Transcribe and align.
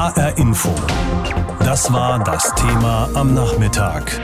HR 0.00 0.38
Info. 0.38 0.74
Das 1.58 1.92
war 1.92 2.24
das 2.24 2.54
Thema 2.54 3.10
am 3.12 3.34
Nachmittag. 3.34 4.18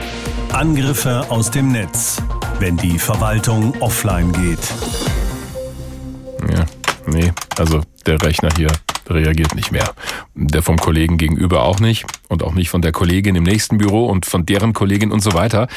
Angriffe 0.51 1.23
aus 1.29 1.51
dem 1.51 1.71
Netz, 1.71 2.19
wenn 2.57 2.77
die 2.77 2.97
Verwaltung 2.97 3.79
offline 3.79 4.31
geht. 4.31 4.57
Ja, 6.51 6.65
nee, 7.05 7.31
also 7.59 7.81
der 8.07 8.19
Rechner 8.23 8.49
hier 8.57 8.71
reagiert 9.07 9.53
nicht 9.53 9.71
mehr. 9.71 9.93
Der 10.33 10.63
vom 10.63 10.77
Kollegen 10.77 11.19
gegenüber 11.19 11.61
auch 11.61 11.79
nicht 11.79 12.07
und 12.29 12.43
auch 12.43 12.53
nicht 12.53 12.69
von 12.69 12.81
der 12.81 12.91
Kollegin 12.91 13.35
im 13.35 13.43
nächsten 13.43 13.77
Büro 13.77 14.05
und 14.05 14.25
von 14.25 14.45
deren 14.45 14.73
Kollegin 14.73 15.11
und 15.11 15.21
so 15.21 15.33
weiter. 15.33 15.67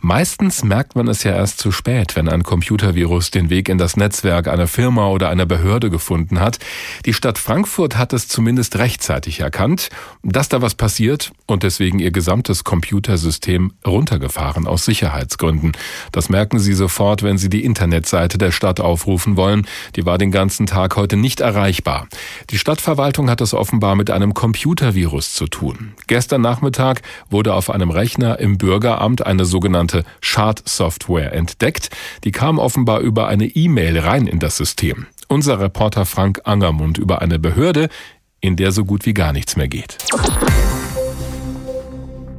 Meistens 0.00 0.64
merkt 0.64 0.96
man 0.96 1.08
es 1.08 1.22
ja 1.22 1.32
erst 1.32 1.58
zu 1.58 1.72
spät, 1.72 2.16
wenn 2.16 2.28
ein 2.28 2.42
Computervirus 2.42 3.30
den 3.30 3.50
Weg 3.50 3.68
in 3.68 3.78
das 3.78 3.96
Netzwerk 3.96 4.48
einer 4.48 4.66
Firma 4.66 5.08
oder 5.08 5.28
einer 5.28 5.46
Behörde 5.46 5.90
gefunden 5.90 6.40
hat. 6.40 6.58
Die 7.06 7.14
Stadt 7.14 7.38
Frankfurt 7.38 7.96
hat 7.96 8.12
es 8.12 8.28
zumindest 8.28 8.76
rechtzeitig 8.76 9.40
erkannt, 9.40 9.88
dass 10.22 10.48
da 10.48 10.62
was 10.62 10.74
passiert 10.74 11.32
und 11.46 11.62
deswegen 11.62 11.98
ihr 11.98 12.10
gesamtes 12.10 12.64
Computersystem 12.64 13.72
runtergefahren 13.86 14.66
aus 14.66 14.84
Sicherheitsgründen. 14.84 15.72
Das 16.12 16.28
merken 16.28 16.58
Sie 16.58 16.74
sofort, 16.74 17.22
wenn 17.22 17.38
Sie 17.38 17.48
die 17.48 17.64
Internetseite 17.64 18.38
der 18.38 18.50
Stadt 18.50 18.80
aufrufen 18.80 19.36
wollen. 19.36 19.66
Die 19.96 20.06
war 20.06 20.18
den 20.18 20.30
ganzen 20.30 20.66
Tag 20.66 20.96
heute 20.96 21.16
nicht 21.16 21.40
erreichbar. 21.40 22.08
Die 22.50 22.58
Stadtverwaltung 22.58 23.30
hat 23.30 23.40
es 23.40 23.54
offenbar 23.54 23.94
mit 23.94 24.10
einem 24.10 24.34
Computervirus 24.34 25.34
zu 25.34 25.46
tun. 25.46 25.93
Gestern 26.06 26.40
Nachmittag 26.40 27.02
wurde 27.30 27.54
auf 27.54 27.70
einem 27.70 27.90
Rechner 27.90 28.38
im 28.38 28.58
Bürgeramt 28.58 29.26
eine 29.26 29.44
sogenannte 29.44 30.04
Schadsoftware 30.20 31.32
entdeckt. 31.32 31.90
Die 32.24 32.32
kam 32.32 32.58
offenbar 32.58 33.00
über 33.00 33.28
eine 33.28 33.46
E-Mail 33.46 33.98
rein 33.98 34.26
in 34.26 34.38
das 34.38 34.56
System. 34.56 35.06
Unser 35.28 35.60
Reporter 35.60 36.04
Frank 36.04 36.42
Angermund 36.44 36.98
über 36.98 37.22
eine 37.22 37.38
Behörde, 37.38 37.88
in 38.40 38.56
der 38.56 38.72
so 38.72 38.84
gut 38.84 39.06
wie 39.06 39.14
gar 39.14 39.32
nichts 39.32 39.56
mehr 39.56 39.68
geht. 39.68 39.98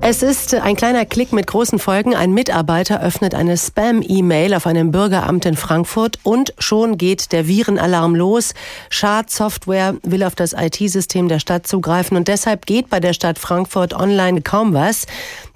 Es 0.08 0.22
ist 0.22 0.53
ein 0.53 0.75
kleiner 0.75 1.03
Klick 1.03 1.34
mit 1.34 1.48
großen 1.48 1.80
Folgen. 1.80 2.16
Ein 2.16 2.31
Mitarbeiter 2.31 3.02
öffnet 3.02 3.34
eine 3.34 3.58
Spam-E-Mail 3.58 4.53
auf 4.53 4.67
einem 4.67 4.92
Bürgeramt 4.92 5.48
in 5.48 5.56
Frankfurt 5.56 6.20
und 6.22 6.53
schon 6.59 7.00
geht 7.00 7.31
der 7.31 7.48
Virenalarm 7.48 8.14
los. 8.14 8.53
Schadsoftware 8.92 9.95
will 10.03 10.22
auf 10.22 10.36
das 10.36 10.53
IT-System 10.53 11.28
der 11.28 11.39
Stadt 11.39 11.66
zugreifen 11.66 12.17
und 12.17 12.28
deshalb 12.28 12.67
geht 12.67 12.92
bei 12.92 13.00
der 13.00 13.14
Stadt 13.14 13.39
Frankfurt 13.39 13.95
online 13.95 14.44
kaum 14.44 14.76
was, 14.76 15.08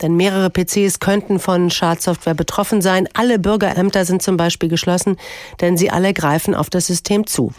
denn 0.01 0.15
mehrere 0.15 0.49
PCs 0.49 0.99
könnten 0.99 1.37
von 1.37 1.69
Schadsoftware 1.69 2.33
betroffen 2.33 2.81
sein. 2.81 3.07
Alle 3.13 3.37
Bürgerämter 3.37 4.03
sind 4.03 4.23
zum 4.23 4.35
Beispiel 4.35 4.67
geschlossen, 4.67 5.17
denn 5.61 5.77
sie 5.77 5.91
alle 5.91 6.11
greifen 6.11 6.55
auf 6.55 6.71
das 6.71 6.87
System 6.87 7.27
zu. 7.27 7.53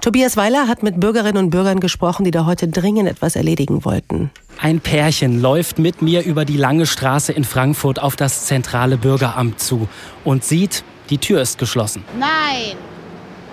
Tobias 0.00 0.36
Weiler 0.36 0.68
hat 0.68 0.84
mit 0.84 1.00
Bürgerinnen 1.00 1.38
und 1.38 1.50
Bürgern 1.50 1.80
gesprochen, 1.80 2.22
die 2.22 2.30
da 2.30 2.46
heute 2.46 2.68
dringend 2.68 3.08
etwas 3.08 3.34
erledigen 3.34 3.84
wollten. 3.84 4.30
Ein 4.58 4.80
Pärchen 4.80 5.40
läuft 5.40 5.78
mit 5.78 6.00
mir 6.00 6.24
über 6.24 6.44
die 6.44 6.56
lange 6.56 6.86
Straße 6.86 7.32
in 7.32 7.44
Frankfurt 7.44 8.00
auf 8.00 8.16
das 8.16 8.46
zentrale 8.46 8.96
Bürgeramt 8.96 9.60
zu 9.60 9.88
und 10.24 10.44
sieht, 10.44 10.82
die 11.10 11.18
Tür 11.18 11.42
ist 11.42 11.58
geschlossen. 11.58 12.04
Nein. 12.18 12.76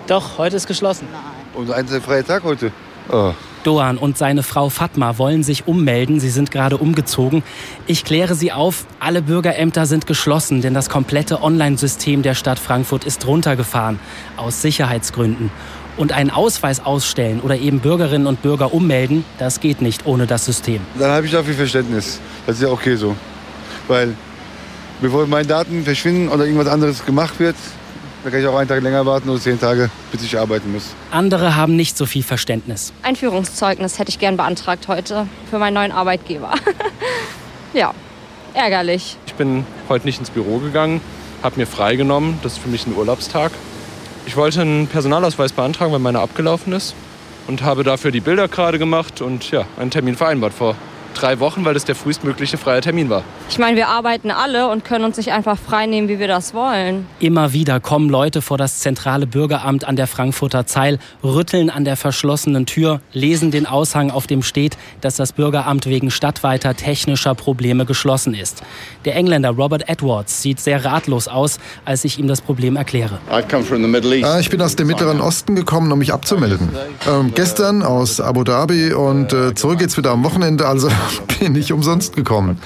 Doch, 0.06 0.38
heute 0.38 0.56
ist 0.56 0.66
geschlossen. 0.66 1.06
Nein. 1.12 1.22
Und 1.54 1.70
ein 1.70 1.86
freier 1.86 2.24
Tag 2.24 2.42
heute. 2.42 2.72
Oh. 3.10 3.32
Doan 3.64 3.96
und 3.96 4.18
seine 4.18 4.42
Frau 4.42 4.68
Fatma 4.68 5.16
wollen 5.18 5.42
sich 5.42 5.66
ummelden. 5.66 6.20
Sie 6.20 6.30
sind 6.30 6.50
gerade 6.50 6.76
umgezogen. 6.76 7.42
Ich 7.86 8.04
kläre 8.04 8.34
sie 8.34 8.52
auf. 8.52 8.86
Alle 9.00 9.22
Bürgerämter 9.22 9.86
sind 9.86 10.06
geschlossen, 10.06 10.60
denn 10.60 10.74
das 10.74 10.90
komplette 10.90 11.42
Online-System 11.42 12.22
der 12.22 12.34
Stadt 12.34 12.58
Frankfurt 12.58 13.04
ist 13.04 13.26
runtergefahren. 13.26 13.98
Aus 14.36 14.60
Sicherheitsgründen. 14.60 15.50
Und 15.96 16.12
einen 16.12 16.30
Ausweis 16.30 16.84
ausstellen 16.84 17.40
oder 17.40 17.56
eben 17.56 17.80
Bürgerinnen 17.80 18.26
und 18.26 18.42
Bürger 18.42 18.74
ummelden, 18.74 19.24
das 19.38 19.60
geht 19.60 19.80
nicht 19.80 20.06
ohne 20.06 20.26
das 20.26 20.44
System. 20.44 20.80
Dann 20.98 21.10
habe 21.10 21.26
ich 21.26 21.32
dafür 21.32 21.54
Verständnis. 21.54 22.18
Das 22.46 22.56
ist 22.56 22.62
ja 22.62 22.68
okay 22.68 22.96
so. 22.96 23.14
Weil 23.86 24.14
bevor 25.00 25.26
meine 25.26 25.46
Daten 25.46 25.84
verschwinden 25.84 26.28
oder 26.28 26.44
irgendwas 26.44 26.68
anderes 26.68 27.04
gemacht 27.04 27.38
wird, 27.38 27.56
da 28.24 28.30
kann 28.30 28.40
ich 28.40 28.46
auch 28.46 28.56
einen 28.56 28.68
Tag 28.68 28.82
länger 28.82 29.04
warten 29.04 29.28
oder 29.28 29.38
zehn 29.38 29.60
Tage, 29.60 29.90
bis 30.10 30.22
ich 30.22 30.38
arbeiten 30.38 30.72
muss. 30.72 30.94
Andere 31.10 31.56
haben 31.56 31.76
nicht 31.76 31.96
so 31.96 32.06
viel 32.06 32.22
Verständnis. 32.22 32.94
Einführungszeugnis 33.02 33.98
hätte 33.98 34.08
ich 34.08 34.18
gern 34.18 34.38
beantragt 34.38 34.88
heute 34.88 35.26
für 35.50 35.58
meinen 35.58 35.74
neuen 35.74 35.92
Arbeitgeber. 35.92 36.54
ja, 37.74 37.92
ärgerlich. 38.54 39.18
Ich 39.26 39.34
bin 39.34 39.66
heute 39.90 40.06
nicht 40.06 40.20
ins 40.20 40.30
Büro 40.30 40.58
gegangen, 40.58 41.02
habe 41.42 41.60
mir 41.60 41.66
freigenommen. 41.66 42.38
Das 42.42 42.54
ist 42.54 42.58
für 42.60 42.70
mich 42.70 42.86
ein 42.86 42.96
Urlaubstag. 42.96 43.52
Ich 44.26 44.36
wollte 44.36 44.62
einen 44.62 44.86
Personalausweis 44.86 45.52
beantragen, 45.52 45.92
weil 45.92 45.98
meiner 45.98 46.20
abgelaufen 46.20 46.72
ist. 46.72 46.94
Und 47.46 47.62
habe 47.62 47.84
dafür 47.84 48.10
die 48.10 48.20
Bilder 48.20 48.48
gerade 48.48 48.78
gemacht 48.78 49.20
und 49.20 49.50
ja, 49.50 49.66
einen 49.76 49.90
Termin 49.90 50.16
vereinbart 50.16 50.54
vor 50.54 50.76
drei 51.14 51.40
Wochen, 51.40 51.64
weil 51.64 51.74
das 51.74 51.84
der 51.84 51.94
frühestmögliche 51.94 52.58
freie 52.58 52.80
Termin 52.80 53.08
war. 53.08 53.22
Ich 53.48 53.58
meine, 53.58 53.76
wir 53.76 53.88
arbeiten 53.88 54.30
alle 54.30 54.68
und 54.68 54.84
können 54.84 55.04
uns 55.04 55.16
nicht 55.16 55.32
einfach 55.32 55.58
frei 55.58 55.86
nehmen, 55.86 56.08
wie 56.08 56.18
wir 56.18 56.28
das 56.28 56.54
wollen. 56.54 57.06
Immer 57.20 57.52
wieder 57.52 57.80
kommen 57.80 58.08
Leute 58.08 58.42
vor 58.42 58.58
das 58.58 58.80
zentrale 58.80 59.26
Bürgeramt 59.26 59.84
an 59.84 59.96
der 59.96 60.06
Frankfurter 60.06 60.66
Zeil, 60.66 60.98
rütteln 61.22 61.70
an 61.70 61.84
der 61.84 61.96
verschlossenen 61.96 62.66
Tür, 62.66 63.00
lesen 63.12 63.50
den 63.50 63.66
Aushang, 63.66 64.10
auf 64.10 64.26
dem 64.26 64.42
steht, 64.42 64.76
dass 65.00 65.16
das 65.16 65.32
Bürgeramt 65.32 65.86
wegen 65.86 66.10
stadtweiter 66.10 66.74
technischer 66.74 67.34
Probleme 67.34 67.86
geschlossen 67.86 68.34
ist. 68.34 68.62
Der 69.04 69.16
Engländer 69.16 69.50
Robert 69.50 69.88
Edwards 69.88 70.42
sieht 70.42 70.60
sehr 70.60 70.84
ratlos 70.84 71.28
aus, 71.28 71.58
als 71.84 72.04
ich 72.04 72.18
ihm 72.18 72.26
das 72.26 72.40
Problem 72.40 72.76
erkläre. 72.76 73.18
Ah, 73.30 73.40
ich 74.40 74.50
bin 74.50 74.60
aus 74.60 74.76
dem 74.76 74.86
Mittleren 74.86 75.20
Osten 75.20 75.54
gekommen, 75.56 75.92
um 75.92 75.98
mich 75.98 76.12
abzumelden. 76.12 76.68
Ähm, 77.08 77.32
gestern 77.34 77.82
aus 77.82 78.20
Abu 78.20 78.44
Dhabi 78.44 78.92
und 78.92 79.32
äh, 79.32 79.54
zurück 79.54 79.78
geht's 79.78 79.96
wieder 79.96 80.10
am 80.10 80.24
Wochenende, 80.24 80.66
also 80.66 80.88
bin 81.40 81.54
ich 81.56 81.72
umsonst 81.72 82.16
gekommen. 82.16 82.58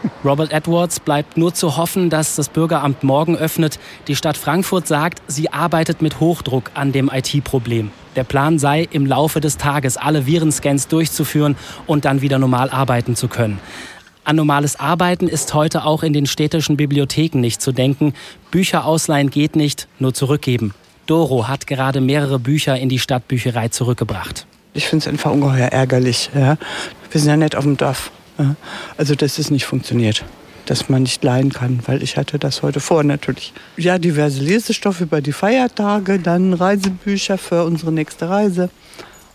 Robert 0.24 0.52
Edwards 0.52 1.00
bleibt 1.00 1.36
nur 1.36 1.54
zu 1.54 1.76
hoffen, 1.76 2.10
dass 2.10 2.36
das 2.36 2.48
Bürgeramt 2.48 3.02
morgen 3.02 3.36
öffnet. 3.36 3.78
Die 4.08 4.16
Stadt 4.16 4.36
Frankfurt 4.36 4.86
sagt, 4.86 5.22
sie 5.26 5.52
arbeitet 5.52 6.02
mit 6.02 6.20
Hochdruck 6.20 6.70
an 6.74 6.92
dem 6.92 7.10
IT-Problem. 7.12 7.90
Der 8.16 8.24
Plan 8.24 8.58
sei, 8.58 8.88
im 8.90 9.06
Laufe 9.06 9.40
des 9.40 9.56
Tages 9.56 9.96
alle 9.96 10.26
Virenscans 10.26 10.88
durchzuführen 10.88 11.56
und 11.86 12.04
dann 12.04 12.22
wieder 12.22 12.38
normal 12.38 12.70
arbeiten 12.70 13.16
zu 13.16 13.28
können. 13.28 13.60
An 14.24 14.36
normales 14.36 14.78
Arbeiten 14.78 15.28
ist 15.28 15.54
heute 15.54 15.84
auch 15.84 16.02
in 16.02 16.12
den 16.12 16.26
städtischen 16.26 16.76
Bibliotheken 16.76 17.40
nicht 17.40 17.62
zu 17.62 17.72
denken. 17.72 18.14
Bücher 18.50 18.84
ausleihen 18.84 19.30
geht 19.30 19.56
nicht, 19.56 19.88
nur 19.98 20.12
zurückgeben. 20.12 20.74
Doro 21.06 21.48
hat 21.48 21.66
gerade 21.66 22.00
mehrere 22.00 22.38
Bücher 22.38 22.76
in 22.76 22.88
die 22.88 22.98
Stadtbücherei 22.98 23.68
zurückgebracht. 23.68 24.46
Ich 24.72 24.86
finde 24.86 25.04
es 25.04 25.08
einfach 25.08 25.32
ungeheuer 25.32 25.68
ärgerlich. 25.68 26.30
Ja. 26.34 26.56
Wir 27.10 27.20
sind 27.20 27.30
ja 27.30 27.36
nicht 27.36 27.56
auf 27.56 27.64
dem 27.64 27.76
Dorf. 27.76 28.10
Also, 28.96 29.14
dass 29.14 29.38
es 29.38 29.50
nicht 29.50 29.66
funktioniert. 29.66 30.24
Dass 30.66 30.88
man 30.88 31.02
nicht 31.02 31.22
leihen 31.24 31.52
kann, 31.52 31.80
weil 31.86 32.02
ich 32.02 32.16
hatte 32.16 32.38
das 32.38 32.62
heute 32.62 32.80
vor 32.80 33.02
natürlich. 33.02 33.52
Ja, 33.76 33.98
diverse 33.98 34.40
Lesestoffe 34.40 35.02
über 35.02 35.20
die 35.20 35.32
Feiertage, 35.32 36.18
dann 36.18 36.52
Reisebücher 36.52 37.38
für 37.38 37.64
unsere 37.64 37.92
nächste 37.92 38.30
Reise 38.30 38.70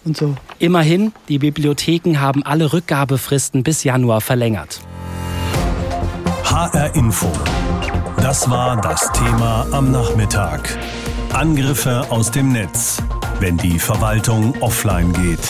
und 0.05 0.15
so. 0.15 0.35
Immerhin, 0.59 1.11
die 1.27 1.39
Bibliotheken 1.39 2.19
haben 2.19 2.43
alle 2.43 2.71
Rückgabefristen 2.71 3.63
bis 3.63 3.83
Januar 3.83 4.21
verlängert. 4.21 4.79
HR 6.45 6.95
Info. 6.95 7.31
Das 8.17 8.49
war 8.49 8.79
das 8.79 9.11
Thema 9.11 9.67
am 9.71 9.91
Nachmittag. 9.91 10.77
Angriffe 11.33 12.05
aus 12.09 12.31
dem 12.31 12.53
Netz, 12.53 13.01
wenn 13.39 13.57
die 13.57 13.77
Verwaltung 13.77 14.53
offline 14.61 15.11
geht. 15.11 15.41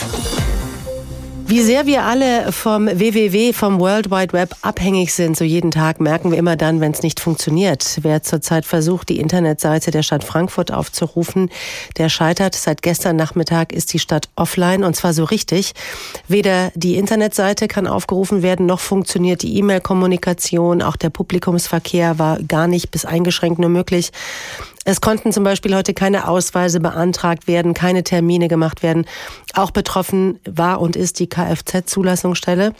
Wie 1.48 1.62
sehr 1.62 1.86
wir 1.86 2.02
alle 2.02 2.50
vom 2.50 2.88
WWW, 2.88 3.52
vom 3.52 3.78
World 3.78 4.10
Wide 4.10 4.32
Web 4.32 4.56
abhängig 4.62 5.14
sind, 5.14 5.36
so 5.36 5.44
jeden 5.44 5.70
Tag 5.70 6.00
merken 6.00 6.32
wir 6.32 6.38
immer 6.38 6.56
dann, 6.56 6.80
wenn 6.80 6.90
es 6.90 7.04
nicht 7.04 7.20
funktioniert. 7.20 8.00
Wer 8.02 8.24
zurzeit 8.24 8.66
versucht, 8.66 9.08
die 9.10 9.20
Internetseite 9.20 9.92
der 9.92 10.02
Stadt 10.02 10.24
Frankfurt 10.24 10.72
aufzurufen, 10.72 11.48
der 11.98 12.08
scheitert. 12.08 12.56
Seit 12.56 12.82
gestern 12.82 13.14
Nachmittag 13.14 13.72
ist 13.72 13.92
die 13.92 14.00
Stadt 14.00 14.28
offline 14.34 14.82
und 14.82 14.96
zwar 14.96 15.14
so 15.14 15.22
richtig. 15.22 15.74
Weder 16.26 16.72
die 16.74 16.96
Internetseite 16.96 17.68
kann 17.68 17.86
aufgerufen 17.86 18.42
werden, 18.42 18.66
noch 18.66 18.80
funktioniert 18.80 19.42
die 19.42 19.56
E-Mail-Kommunikation. 19.56 20.82
Auch 20.82 20.96
der 20.96 21.10
Publikumsverkehr 21.10 22.18
war 22.18 22.42
gar 22.42 22.66
nicht 22.66 22.90
bis 22.90 23.04
eingeschränkt 23.04 23.60
nur 23.60 23.70
möglich. 23.70 24.10
Es 24.88 25.00
konnten 25.00 25.32
zum 25.32 25.42
Beispiel 25.42 25.74
heute 25.74 25.94
keine 25.94 26.28
Ausweise 26.28 26.78
beantragt 26.78 27.48
werden, 27.48 27.74
keine 27.74 28.04
Termine 28.04 28.46
gemacht 28.46 28.84
werden. 28.84 29.04
Auch 29.52 29.72
betroffen 29.72 30.38
war 30.44 30.80
und 30.80 30.94
ist 30.94 31.18
die 31.18 31.26
Kfz-Zulassungsstelle. 31.26 32.72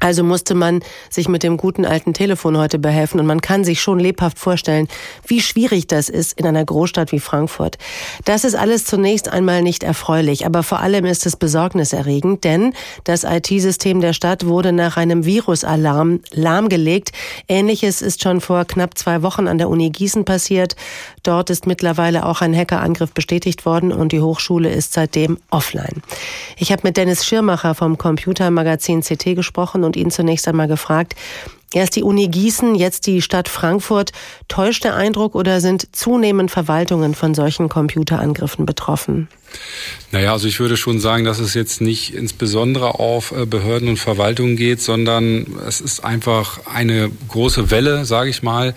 Also 0.00 0.24
musste 0.24 0.54
man 0.54 0.82
sich 1.08 1.28
mit 1.28 1.42
dem 1.42 1.56
guten 1.56 1.84
alten 1.84 2.14
Telefon 2.14 2.58
heute 2.58 2.78
behelfen 2.78 3.20
und 3.20 3.26
man 3.26 3.40
kann 3.40 3.64
sich 3.64 3.80
schon 3.80 3.98
lebhaft 3.98 4.38
vorstellen, 4.38 4.88
wie 5.26 5.40
schwierig 5.40 5.86
das 5.86 6.08
ist 6.08 6.38
in 6.38 6.46
einer 6.46 6.64
Großstadt 6.64 7.12
wie 7.12 7.20
Frankfurt. 7.20 7.78
Das 8.24 8.44
ist 8.44 8.56
alles 8.56 8.84
zunächst 8.84 9.28
einmal 9.28 9.62
nicht 9.62 9.82
erfreulich, 9.82 10.46
aber 10.46 10.62
vor 10.62 10.80
allem 10.80 11.04
ist 11.04 11.26
es 11.26 11.36
besorgniserregend, 11.36 12.44
denn 12.44 12.74
das 13.04 13.24
IT-System 13.24 14.00
der 14.00 14.12
Stadt 14.12 14.46
wurde 14.46 14.72
nach 14.72 14.96
einem 14.96 15.24
Virusalarm 15.24 16.20
lahmgelegt. 16.32 17.12
Ähnliches 17.48 18.02
ist 18.02 18.22
schon 18.22 18.40
vor 18.40 18.64
knapp 18.64 18.98
zwei 18.98 19.22
Wochen 19.22 19.46
an 19.46 19.58
der 19.58 19.68
Uni 19.68 19.90
Gießen 19.90 20.24
passiert. 20.24 20.74
Dort 21.22 21.50
ist 21.50 21.66
mittlerweile 21.66 22.26
auch 22.26 22.40
ein 22.40 22.54
Hackerangriff 22.54 23.12
bestätigt 23.12 23.64
worden 23.64 23.92
und 23.92 24.12
die 24.12 24.20
Hochschule 24.20 24.70
ist 24.70 24.92
seitdem 24.92 25.38
offline. 25.50 26.02
Ich 26.58 26.72
habe 26.72 26.82
mit 26.84 26.96
Dennis 26.96 27.24
Schirmacher 27.24 27.74
vom 27.74 27.96
Computermagazin 27.96 29.02
CT 29.02 29.36
gesprochen 29.36 29.83
und 29.84 29.96
ihn 29.96 30.10
zunächst 30.10 30.48
einmal 30.48 30.68
gefragt, 30.68 31.14
Erst 31.74 31.96
die 31.96 32.04
Uni 32.04 32.28
Gießen, 32.28 32.76
jetzt 32.76 33.08
die 33.08 33.20
Stadt 33.20 33.48
Frankfurt. 33.48 34.12
Täuscht 34.46 34.84
der 34.84 34.94
Eindruck 34.94 35.34
oder 35.34 35.60
sind 35.60 35.88
zunehmend 35.94 36.52
Verwaltungen 36.52 37.16
von 37.16 37.34
solchen 37.34 37.68
Computerangriffen 37.68 38.64
betroffen? 38.64 39.26
Naja, 40.12 40.32
also 40.32 40.46
ich 40.46 40.60
würde 40.60 40.76
schon 40.76 41.00
sagen, 41.00 41.24
dass 41.24 41.40
es 41.40 41.54
jetzt 41.54 41.80
nicht 41.80 42.14
insbesondere 42.14 43.00
auf 43.00 43.32
äh, 43.32 43.44
Behörden 43.44 43.88
und 43.88 43.96
Verwaltungen 43.98 44.56
geht, 44.56 44.80
sondern 44.80 45.46
es 45.66 45.80
ist 45.80 46.04
einfach 46.04 46.60
eine 46.72 47.10
große 47.28 47.72
Welle, 47.72 48.04
sage 48.04 48.30
ich 48.30 48.44
mal, 48.44 48.76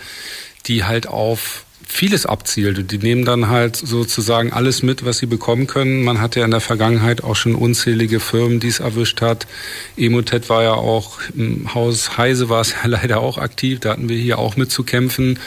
die 0.66 0.84
halt 0.84 1.08
auf 1.08 1.66
vieles 1.88 2.26
abzielt. 2.26 2.92
Die 2.92 2.98
nehmen 2.98 3.26
dann 3.26 3.48
halt 3.48 3.76
sozusagen 3.76 4.52
alles 4.52 4.84
mit, 4.84 5.06
was 5.06 5.20
sie 5.20 5.26
bekommen 5.26 5.68
können. 5.68 6.04
Man 6.04 6.22
hat 6.22 6.36
ja 6.36 6.46
in 6.46 6.52
der 6.52 6.60
Vergangenheit 6.60 7.24
auch 7.24 7.36
schon 7.36 7.56
unzählige 7.56 8.20
Firmen, 8.20 8.60
die 8.60 8.68
es 8.68 8.80
erwischt 8.80 9.22
hat. 9.22 9.48
Emotet 9.96 10.50
war 10.50 10.64
ja 10.64 10.74
auch 10.74 11.20
im 11.36 11.74
Haus 11.74 12.18
Heise 12.18 12.50
war 12.50 12.62
es 12.62 12.72
ja 12.84 12.88
leider 12.88 13.22
auch 13.22 13.38
aktiv. 13.38 13.80
Da 13.80 13.92
hatten 13.92 14.10
wir 14.10 14.18
hier 14.18 14.38
auch 14.38 14.58
mit 14.58 14.72
zu 14.72 14.84
kämpfen. 14.84 15.40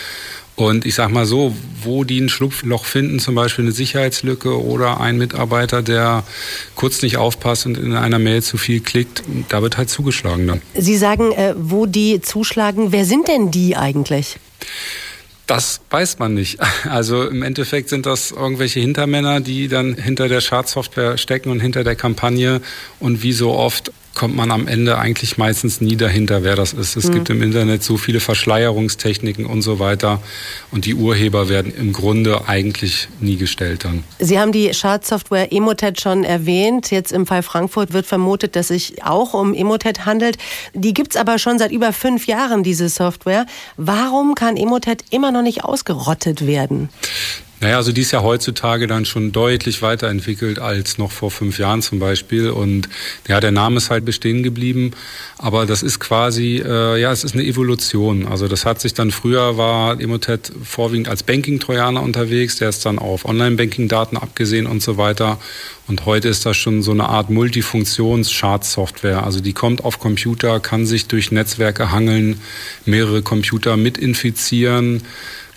Und 0.56 0.84
ich 0.84 0.94
sag 0.94 1.10
mal 1.10 1.24
so, 1.24 1.54
wo 1.82 2.04
die 2.04 2.20
ein 2.20 2.28
Schlupfloch 2.28 2.84
finden, 2.84 3.18
zum 3.18 3.34
Beispiel 3.34 3.64
eine 3.64 3.72
Sicherheitslücke 3.72 4.62
oder 4.62 5.00
ein 5.00 5.16
Mitarbeiter, 5.16 5.80
der 5.82 6.22
kurz 6.74 7.00
nicht 7.00 7.16
aufpasst 7.16 7.64
und 7.64 7.78
in 7.78 7.94
einer 7.94 8.18
Mail 8.18 8.42
zu 8.42 8.58
viel 8.58 8.80
klickt, 8.80 9.22
da 9.48 9.62
wird 9.62 9.78
halt 9.78 9.88
zugeschlagen 9.88 10.46
dann. 10.46 10.60
Sie 10.74 10.98
sagen, 10.98 11.32
äh, 11.32 11.54
wo 11.56 11.86
die 11.86 12.20
zuschlagen. 12.20 12.92
Wer 12.92 13.06
sind 13.06 13.28
denn 13.28 13.50
die 13.50 13.74
eigentlich? 13.74 14.36
Das 15.50 15.80
weiß 15.90 16.20
man 16.20 16.34
nicht. 16.34 16.60
Also 16.88 17.26
im 17.26 17.42
Endeffekt 17.42 17.88
sind 17.88 18.06
das 18.06 18.30
irgendwelche 18.30 18.78
Hintermänner, 18.78 19.40
die 19.40 19.66
dann 19.66 19.96
hinter 19.96 20.28
der 20.28 20.40
Schadsoftware 20.40 21.18
stecken 21.18 21.50
und 21.50 21.58
hinter 21.58 21.82
der 21.82 21.96
Kampagne 21.96 22.60
und 23.00 23.24
wie 23.24 23.32
so 23.32 23.50
oft 23.50 23.92
kommt 24.20 24.36
man 24.36 24.50
am 24.50 24.68
Ende 24.68 24.98
eigentlich 24.98 25.38
meistens 25.38 25.80
nie 25.80 25.96
dahinter, 25.96 26.42
wer 26.42 26.54
das 26.54 26.74
ist. 26.74 26.94
Es 26.94 27.08
mhm. 27.08 27.12
gibt 27.14 27.30
im 27.30 27.40
Internet 27.40 27.82
so 27.82 27.96
viele 27.96 28.20
Verschleierungstechniken 28.20 29.46
und 29.46 29.62
so 29.62 29.78
weiter 29.78 30.20
und 30.70 30.84
die 30.84 30.94
Urheber 30.94 31.48
werden 31.48 31.72
im 31.74 31.94
Grunde 31.94 32.46
eigentlich 32.46 33.08
nie 33.20 33.36
gestellt 33.36 33.86
dann. 33.86 34.04
Sie 34.18 34.38
haben 34.38 34.52
die 34.52 34.74
Schadsoftware 34.74 35.50
Emotet 35.54 36.02
schon 36.02 36.22
erwähnt. 36.22 36.90
Jetzt 36.90 37.12
im 37.12 37.24
Fall 37.24 37.42
Frankfurt 37.42 37.94
wird 37.94 38.04
vermutet, 38.04 38.56
dass 38.56 38.68
es 38.68 38.88
sich 38.88 39.02
auch 39.02 39.32
um 39.32 39.54
Emotet 39.54 40.04
handelt. 40.04 40.36
Die 40.74 40.92
gibt 40.92 41.14
es 41.14 41.16
aber 41.16 41.38
schon 41.38 41.58
seit 41.58 41.72
über 41.72 41.94
fünf 41.94 42.26
Jahren, 42.26 42.62
diese 42.62 42.90
Software. 42.90 43.46
Warum 43.78 44.34
kann 44.34 44.58
Emotet 44.58 45.02
immer 45.08 45.32
noch 45.32 45.42
nicht 45.42 45.64
ausgerottet 45.64 46.46
werden? 46.46 46.90
Naja, 47.60 47.76
also 47.76 47.92
die 47.92 48.00
ist 48.00 48.12
ja 48.12 48.22
heutzutage 48.22 48.86
dann 48.86 49.04
schon 49.04 49.32
deutlich 49.32 49.82
weiterentwickelt 49.82 50.58
als 50.58 50.96
noch 50.96 51.12
vor 51.12 51.30
fünf 51.30 51.58
Jahren 51.58 51.82
zum 51.82 51.98
Beispiel. 51.98 52.48
Und 52.48 52.88
ja, 53.28 53.38
der 53.38 53.50
Name 53.50 53.76
ist 53.76 53.90
halt 53.90 54.06
bestehen 54.06 54.42
geblieben. 54.42 54.92
Aber 55.36 55.66
das 55.66 55.82
ist 55.82 56.00
quasi, 56.00 56.62
äh, 56.64 56.98
ja, 56.98 57.12
es 57.12 57.22
ist 57.22 57.34
eine 57.34 57.44
Evolution. 57.44 58.26
Also 58.26 58.48
das 58.48 58.64
hat 58.64 58.80
sich 58.80 58.94
dann 58.94 59.10
früher 59.10 59.58
war 59.58 60.00
Emotet 60.00 60.50
vorwiegend 60.64 61.08
als 61.08 61.22
Banking-Trojaner 61.22 62.02
unterwegs. 62.02 62.56
Der 62.56 62.70
ist 62.70 62.86
dann 62.86 62.98
auf 62.98 63.26
Online-Banking-Daten 63.26 64.16
abgesehen 64.16 64.66
und 64.66 64.82
so 64.82 64.96
weiter. 64.96 65.38
Und 65.86 66.06
heute 66.06 66.28
ist 66.28 66.46
das 66.46 66.56
schon 66.56 66.82
so 66.82 66.92
eine 66.92 67.10
Art 67.10 67.28
Multifunktions-Schadsoftware. 67.28 69.22
Also 69.22 69.40
die 69.40 69.52
kommt 69.52 69.84
auf 69.84 69.98
Computer, 69.98 70.60
kann 70.60 70.86
sich 70.86 71.08
durch 71.08 71.30
Netzwerke 71.30 71.90
hangeln, 71.90 72.40
mehrere 72.86 73.20
Computer 73.20 73.76
mit 73.76 73.98
infizieren 73.98 75.02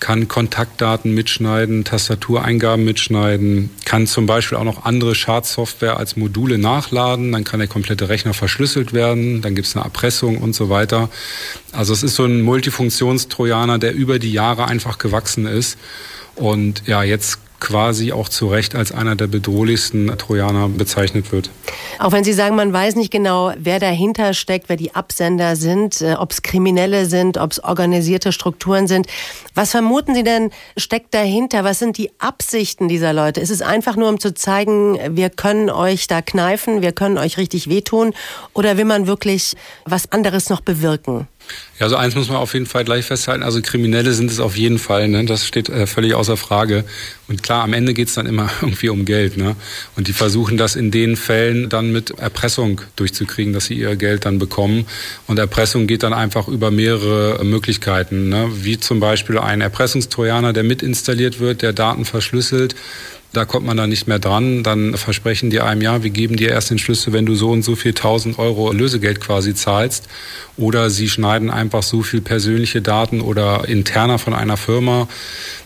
kann 0.03 0.27
Kontaktdaten 0.27 1.13
mitschneiden, 1.13 1.85
Tastatureingaben 1.85 2.83
mitschneiden, 2.83 3.69
kann 3.85 4.05
zum 4.05 4.25
Beispiel 4.25 4.57
auch 4.57 4.65
noch 4.65 4.83
andere 4.83 5.15
Schadsoftware 5.15 5.95
als 5.95 6.17
Module 6.17 6.57
nachladen, 6.57 7.31
dann 7.31 7.45
kann 7.45 7.61
der 7.61 7.69
komplette 7.69 8.09
Rechner 8.09 8.33
verschlüsselt 8.33 8.91
werden, 8.91 9.41
dann 9.41 9.55
gibt 9.55 9.65
es 9.65 9.77
eine 9.77 9.85
Erpressung 9.85 10.39
und 10.39 10.55
so 10.55 10.67
weiter. 10.67 11.09
Also 11.71 11.93
es 11.93 12.03
ist 12.03 12.15
so 12.15 12.25
ein 12.25 12.41
Multifunktionstrojaner, 12.41 13.79
der 13.79 13.93
über 13.93 14.19
die 14.19 14.33
Jahre 14.33 14.67
einfach 14.67 14.97
gewachsen 14.97 15.45
ist. 15.45 15.77
Und 16.35 16.83
ja, 16.85 17.03
jetzt 17.03 17.39
quasi 17.63 18.11
auch 18.11 18.27
zu 18.27 18.49
Recht 18.49 18.75
als 18.75 18.91
einer 18.91 19.15
der 19.15 19.27
bedrohlichsten 19.27 20.17
Trojaner 20.17 20.67
bezeichnet 20.67 21.31
wird. 21.31 21.49
Auch 21.97 22.11
wenn 22.11 22.25
Sie 22.25 22.33
sagen, 22.33 22.57
man 22.57 22.73
weiß 22.73 22.97
nicht 22.97 23.09
genau, 23.09 23.53
wer 23.57 23.79
dahinter 23.79 24.33
steckt, 24.33 24.67
wer 24.67 24.75
die 24.75 24.93
Absender 24.93 25.55
sind, 25.55 26.01
äh, 26.01 26.15
ob 26.19 26.31
es 26.33 26.41
Kriminelle 26.41 27.05
sind, 27.05 27.37
ob 27.37 27.53
es 27.53 27.63
organisierte 27.63 28.33
Strukturen 28.33 28.87
sind. 28.87 29.07
Was 29.55 29.71
vermuten 29.71 30.13
Sie 30.13 30.23
denn 30.23 30.51
steckt 30.75 31.13
dahinter? 31.13 31.63
Was 31.63 31.79
sind 31.79 31.97
die 31.97 32.11
Absichten 32.19 32.89
dieser 32.89 33.13
Leute? 33.13 33.39
Ist 33.39 33.49
es 33.49 33.61
einfach 33.61 33.95
nur, 33.95 34.09
um 34.09 34.19
zu 34.19 34.33
zeigen, 34.33 34.99
wir 35.15 35.29
können 35.29 35.69
euch 35.69 36.07
da 36.07 36.21
kneifen, 36.21 36.81
wir 36.81 36.91
können 36.91 37.17
euch 37.17 37.37
richtig 37.37 37.69
wehtun? 37.69 38.13
Oder 38.53 38.75
will 38.75 38.85
man 38.85 39.07
wirklich 39.07 39.55
was 39.85 40.11
anderes 40.11 40.49
noch 40.49 40.59
bewirken? 40.59 41.29
Ja, 41.79 41.85
also 41.85 41.95
eins 41.95 42.13
muss 42.13 42.29
man 42.29 42.37
auf 42.37 42.53
jeden 42.53 42.67
Fall 42.67 42.83
gleich 42.83 43.05
festhalten. 43.05 43.41
Also 43.41 43.61
Kriminelle 43.61 44.13
sind 44.13 44.29
es 44.29 44.39
auf 44.39 44.55
jeden 44.55 44.77
Fall. 44.77 45.07
Ne? 45.07 45.25
Das 45.25 45.47
steht 45.47 45.69
äh, 45.69 45.87
völlig 45.87 46.13
außer 46.13 46.37
Frage. 46.37 46.83
Und 47.27 47.41
klar, 47.41 47.63
am 47.63 47.73
Ende 47.73 47.95
geht 47.95 48.09
es 48.09 48.13
dann 48.13 48.27
immer 48.27 48.49
irgendwie 48.61 48.89
um 48.89 49.05
Geld. 49.05 49.37
Ne? 49.37 49.55
Und 49.95 50.07
die 50.07 50.13
versuchen 50.13 50.57
das 50.57 50.75
in 50.75 50.91
den 50.91 51.15
Fällen 51.15 51.69
dann 51.69 51.91
mit 51.91 52.11
Erpressung 52.11 52.81
durchzukriegen, 52.95 53.53
dass 53.53 53.65
sie 53.65 53.73
ihr 53.73 53.95
Geld 53.95 54.25
dann 54.25 54.37
bekommen. 54.37 54.85
Und 55.25 55.39
Erpressung 55.39 55.87
geht 55.87 56.03
dann 56.03 56.13
einfach 56.13 56.47
über 56.47 56.69
mehrere 56.69 57.43
Möglichkeiten. 57.43 58.29
Ne? 58.29 58.49
Wie 58.53 58.79
zum 58.79 58.99
Beispiel 58.99 59.39
ein 59.39 59.61
Erpressungstrojaner, 59.61 60.53
der 60.53 60.63
mit 60.63 60.83
installiert 60.83 61.39
wird, 61.39 61.63
der 61.63 61.73
Daten 61.73 62.05
verschlüsselt 62.05 62.75
da 63.33 63.45
kommt 63.45 63.65
man 63.65 63.75
dann 63.75 63.89
nicht 63.89 64.07
mehr 64.07 64.19
dran. 64.19 64.61
Dann 64.61 64.95
versprechen 64.95 65.49
die 65.49 65.59
einem, 65.59 65.81
ja, 65.81 66.03
wir 66.03 66.11
geben 66.11 66.37
dir 66.37 66.49
erst 66.49 66.69
den 66.69 66.77
Schlüssel, 66.77 67.13
wenn 67.13 67.25
du 67.25 67.33
so 67.33 67.49
und 67.49 67.63
so 67.63 67.75
viel 67.75 67.93
tausend 67.93 68.37
Euro 68.37 68.71
Lösegeld 68.71 69.19
quasi 69.19 69.55
zahlst. 69.55 70.07
Oder 70.55 70.91
sie 70.91 71.09
schneiden 71.09 71.49
einfach 71.49 71.81
so 71.81 72.03
viel 72.03 72.21
persönliche 72.21 72.83
Daten 72.83 73.21
oder 73.21 73.67
interner 73.67 74.19
von 74.19 74.35
einer 74.35 74.55
Firma, 74.55 75.07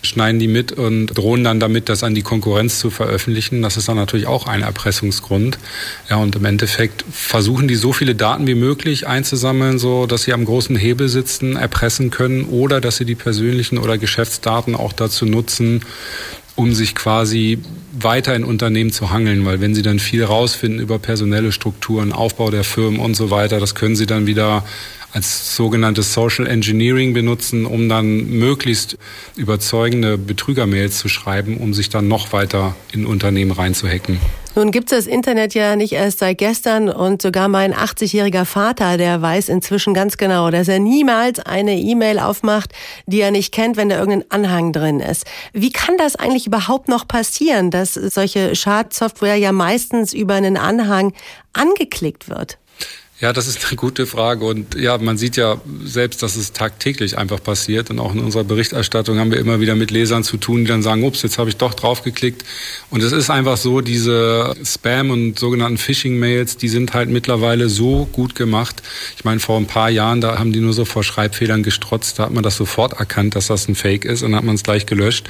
schneiden 0.01 0.39
die 0.39 0.47
mit 0.47 0.71
und 0.71 1.07
drohen 1.07 1.43
dann 1.43 1.59
damit, 1.59 1.89
das 1.89 2.03
an 2.03 2.15
die 2.15 2.21
Konkurrenz 2.21 2.79
zu 2.79 2.89
veröffentlichen. 2.89 3.61
Das 3.61 3.75
ist 3.75 3.89
dann 3.89 3.97
natürlich 3.97 4.27
auch 4.27 4.47
ein 4.47 4.61
Erpressungsgrund. 4.61 5.59
Ja, 6.09 6.15
und 6.15 6.37
im 6.37 6.45
Endeffekt 6.45 7.03
versuchen 7.11 7.67
die 7.67 7.75
so 7.75 7.91
viele 7.91 8.15
Daten 8.15 8.47
wie 8.47 8.55
möglich 8.55 9.07
einzusammeln, 9.07 9.77
so 9.77 10.05
dass 10.05 10.23
sie 10.23 10.31
am 10.31 10.45
großen 10.45 10.77
Hebel 10.77 11.09
sitzen, 11.09 11.57
erpressen 11.57 12.11
können 12.11 12.45
oder 12.45 12.79
dass 12.79 12.95
sie 12.95 13.05
die 13.05 13.15
persönlichen 13.15 13.77
oder 13.77 13.97
Geschäftsdaten 13.97 14.73
auch 14.73 14.93
dazu 14.93 15.25
nutzen, 15.25 15.81
um 16.57 16.73
sich 16.73 16.95
quasi 16.95 17.59
weiter 17.93 18.35
in 18.35 18.43
Unternehmen 18.43 18.91
zu 18.91 19.11
hangeln, 19.11 19.45
weil 19.45 19.61
wenn 19.61 19.75
sie 19.75 19.83
dann 19.83 19.99
viel 19.99 20.23
rausfinden 20.23 20.79
über 20.79 20.97
personelle 20.97 21.51
Strukturen, 21.51 22.11
Aufbau 22.11 22.49
der 22.49 22.63
Firmen 22.63 22.99
und 22.99 23.15
so 23.15 23.29
weiter, 23.29 23.59
das 23.59 23.75
können 23.75 23.95
sie 23.95 24.07
dann 24.07 24.25
wieder 24.25 24.63
als 25.13 25.55
sogenanntes 25.55 26.13
Social 26.13 26.47
Engineering 26.47 27.13
benutzen, 27.13 27.65
um 27.65 27.87
dann 27.87 28.27
möglichst 28.27 28.97
überzeugende 29.35 30.17
Betrügermails 30.17 30.97
zu 30.97 31.09
schreiben, 31.09 31.57
um 31.57 31.73
sich 31.73 31.89
dann 31.89 32.07
noch 32.07 32.33
weiter 32.33 32.75
in 32.91 33.05
Unternehmen 33.05 33.51
reinzuhacken. 33.51 34.19
Nun 34.57 34.71
gibt 34.71 34.91
es 34.91 35.05
das 35.05 35.13
Internet 35.13 35.53
ja 35.53 35.75
nicht 35.75 35.93
erst 35.93 36.17
seit 36.17 36.39
gestern 36.39 36.89
und 36.89 37.21
sogar 37.21 37.47
mein 37.47 37.75
80-jähriger 37.75 38.43
Vater, 38.43 38.97
der 38.97 39.21
weiß 39.21 39.49
inzwischen 39.49 39.93
ganz 39.93 40.17
genau, 40.17 40.49
dass 40.49 40.67
er 40.67 40.79
niemals 40.79 41.39
eine 41.39 41.77
E-Mail 41.77 42.17
aufmacht, 42.17 42.71
die 43.05 43.21
er 43.21 43.29
nicht 43.29 43.53
kennt, 43.53 43.77
wenn 43.77 43.89
da 43.89 43.99
irgendein 43.99 44.31
Anhang 44.31 44.73
drin 44.73 44.99
ist. 44.99 45.27
Wie 45.53 45.71
kann 45.71 45.95
das 45.99 46.15
eigentlich 46.15 46.47
überhaupt 46.47 46.87
noch 46.87 47.07
passieren, 47.07 47.69
dass 47.69 47.93
solche 47.93 48.55
Schadsoftware 48.55 49.35
ja 49.35 49.51
meistens 49.51 50.11
über 50.11 50.33
einen 50.33 50.57
Anhang 50.57 51.13
angeklickt 51.53 52.27
wird? 52.27 52.57
Ja, 53.19 53.33
das 53.33 53.47
ist 53.47 53.65
eine 53.65 53.77
gute 53.77 54.05
Frage. 54.05 54.45
Und 54.45 54.75
ja, 54.75 54.95
man 54.99 55.17
sieht 55.17 55.37
ja 55.37 55.59
selbst, 55.83 56.21
dass 56.21 56.35
es 56.35 56.53
tagtäglich 56.53 57.17
einfach 57.17 57.41
passiert. 57.41 57.89
Und 57.89 57.97
auch 57.97 58.13
in 58.13 58.19
unserer 58.19 58.43
Berichterstattung 58.43 59.17
haben 59.17 59.31
wir 59.31 59.39
immer 59.39 59.59
wieder 59.59 59.73
mit 59.73 59.89
Lesern 59.89 60.23
zu 60.23 60.37
tun, 60.37 60.65
die 60.65 60.67
dann 60.67 60.83
sagen, 60.83 61.03
ups, 61.03 61.23
jetzt 61.23 61.39
habe 61.39 61.49
ich 61.49 61.57
doch 61.57 61.73
draufgeklickt. 61.73 62.45
Und 62.91 63.01
es 63.01 63.11
ist 63.13 63.31
einfach 63.31 63.57
so, 63.57 63.81
diese 63.81 64.53
Spam- 64.63 65.09
und 65.09 65.39
sogenannten 65.39 65.79
Phishing-Mails, 65.79 66.57
die 66.57 66.67
sind 66.67 66.93
halt 66.93 67.09
mittlerweile 67.09 67.69
so 67.69 68.07
gut 68.11 68.35
gemacht. 68.35 68.83
Ich 69.15 69.25
meine, 69.25 69.39
vor 69.39 69.57
ein 69.57 69.65
paar 69.65 69.89
Jahren, 69.89 70.21
da 70.21 70.37
haben 70.37 70.53
die 70.53 70.59
nur 70.59 70.73
so 70.73 70.85
vor 70.85 71.03
Schreibfehlern 71.03 71.63
gestrotzt. 71.63 72.19
Da 72.19 72.25
hat 72.25 72.33
man 72.33 72.43
das 72.43 72.55
sofort 72.55 72.99
erkannt, 72.99 73.35
dass 73.35 73.47
das 73.47 73.67
ein 73.67 73.73
Fake 73.73 74.05
ist 74.05 74.21
und 74.21 74.35
hat 74.35 74.43
man 74.43 74.53
es 74.53 74.61
gleich 74.61 74.85
gelöscht. 74.85 75.27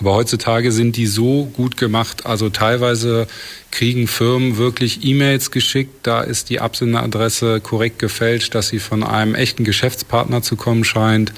Aber 0.00 0.12
heutzutage 0.14 0.72
sind 0.72 0.96
die 0.96 1.06
so 1.06 1.44
gut 1.54 1.76
gemacht. 1.76 2.26
Also 2.26 2.48
teilweise 2.48 3.28
kriegen 3.70 4.08
Firmen 4.08 4.56
wirklich 4.56 5.04
E-Mails 5.04 5.50
geschickt. 5.50 6.06
Da 6.06 6.22
ist 6.22 6.50
die 6.50 6.60
Absenderadresse 6.60 7.60
korrekt 7.60 7.98
gefälscht, 7.98 8.54
dass 8.54 8.68
sie 8.68 8.78
von 8.78 9.02
einem 9.02 9.34
echten 9.34 9.64
Geschäftspartner 9.64 10.42
zu 10.42 10.56
kommen 10.56 10.84
scheint. 10.84 11.32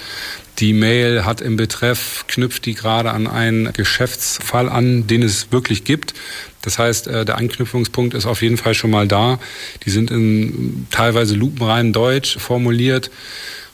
Die 0.58 0.72
Mail 0.72 1.24
hat 1.24 1.40
im 1.40 1.56
Betreff, 1.56 2.24
knüpft 2.28 2.66
die 2.66 2.74
gerade 2.74 3.10
an 3.12 3.26
einen 3.26 3.72
Geschäftsfall 3.72 4.68
an, 4.68 5.06
den 5.06 5.22
es 5.22 5.52
wirklich 5.52 5.84
gibt. 5.84 6.14
Das 6.62 6.78
heißt, 6.78 7.06
äh, 7.06 7.24
der 7.24 7.38
Anknüpfungspunkt 7.38 8.14
ist 8.14 8.26
auf 8.26 8.42
jeden 8.42 8.58
Fall 8.58 8.74
schon 8.74 8.90
mal 8.90 9.08
da. 9.08 9.38
Die 9.86 9.90
sind 9.90 10.10
in 10.10 10.86
teilweise 10.90 11.34
lupenrein 11.34 11.92
Deutsch 11.92 12.36
formuliert. 12.38 13.10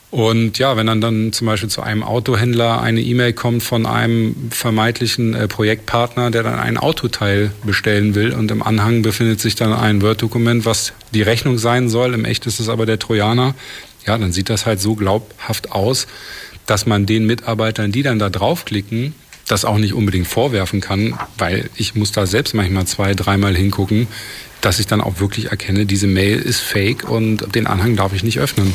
Und 0.09 0.57
ja, 0.57 0.77
wenn 0.77 0.87
dann 0.87 1.01
dann 1.01 1.33
zum 1.33 1.47
Beispiel 1.47 1.69
zu 1.69 1.81
einem 1.81 2.01
Autohändler 2.01 2.81
eine 2.81 3.01
E-Mail 3.01 3.33
kommt 3.33 3.61
von 3.61 3.85
einem 3.85 4.35
vermeintlichen 4.51 5.33
äh, 5.33 5.47
Projektpartner, 5.49 6.31
der 6.31 6.43
dann 6.43 6.59
ein 6.59 6.77
Autoteil 6.77 7.51
bestellen 7.63 8.15
will 8.15 8.31
und 8.31 8.49
im 8.49 8.63
Anhang 8.63 9.01
befindet 9.01 9.41
sich 9.41 9.55
dann 9.55 9.73
ein 9.73 10.01
Word-Dokument, 10.01 10.65
was 10.65 10.93
die 11.13 11.23
Rechnung 11.23 11.57
sein 11.57 11.89
soll, 11.89 12.13
im 12.13 12.23
Echt 12.23 12.45
ist 12.45 12.61
es 12.61 12.69
aber 12.69 12.85
der 12.85 12.99
Trojaner, 12.99 13.53
ja, 14.05 14.17
dann 14.17 14.31
sieht 14.31 14.49
das 14.49 14.65
halt 14.65 14.79
so 14.79 14.95
glaubhaft 14.95 15.73
aus, 15.73 16.07
dass 16.65 16.85
man 16.85 17.05
den 17.05 17.25
Mitarbeitern, 17.25 17.91
die 17.91 18.03
dann 18.03 18.17
da 18.17 18.29
draufklicken, 18.29 19.13
das 19.47 19.65
auch 19.65 19.77
nicht 19.77 19.93
unbedingt 19.93 20.27
vorwerfen 20.27 20.79
kann, 20.79 21.17
weil 21.37 21.69
ich 21.75 21.95
muss 21.95 22.13
da 22.13 22.25
selbst 22.25 22.53
manchmal 22.53 22.87
zwei, 22.87 23.13
dreimal 23.13 23.55
hingucken, 23.55 24.07
dass 24.61 24.79
ich 24.79 24.87
dann 24.87 25.01
auch 25.01 25.19
wirklich 25.19 25.51
erkenne, 25.51 25.85
diese 25.85 26.07
Mail 26.07 26.39
ist 26.39 26.61
fake 26.61 27.09
und 27.09 27.55
den 27.55 27.67
Anhang 27.67 27.97
darf 27.97 28.13
ich 28.13 28.23
nicht 28.23 28.39
öffnen. 28.39 28.73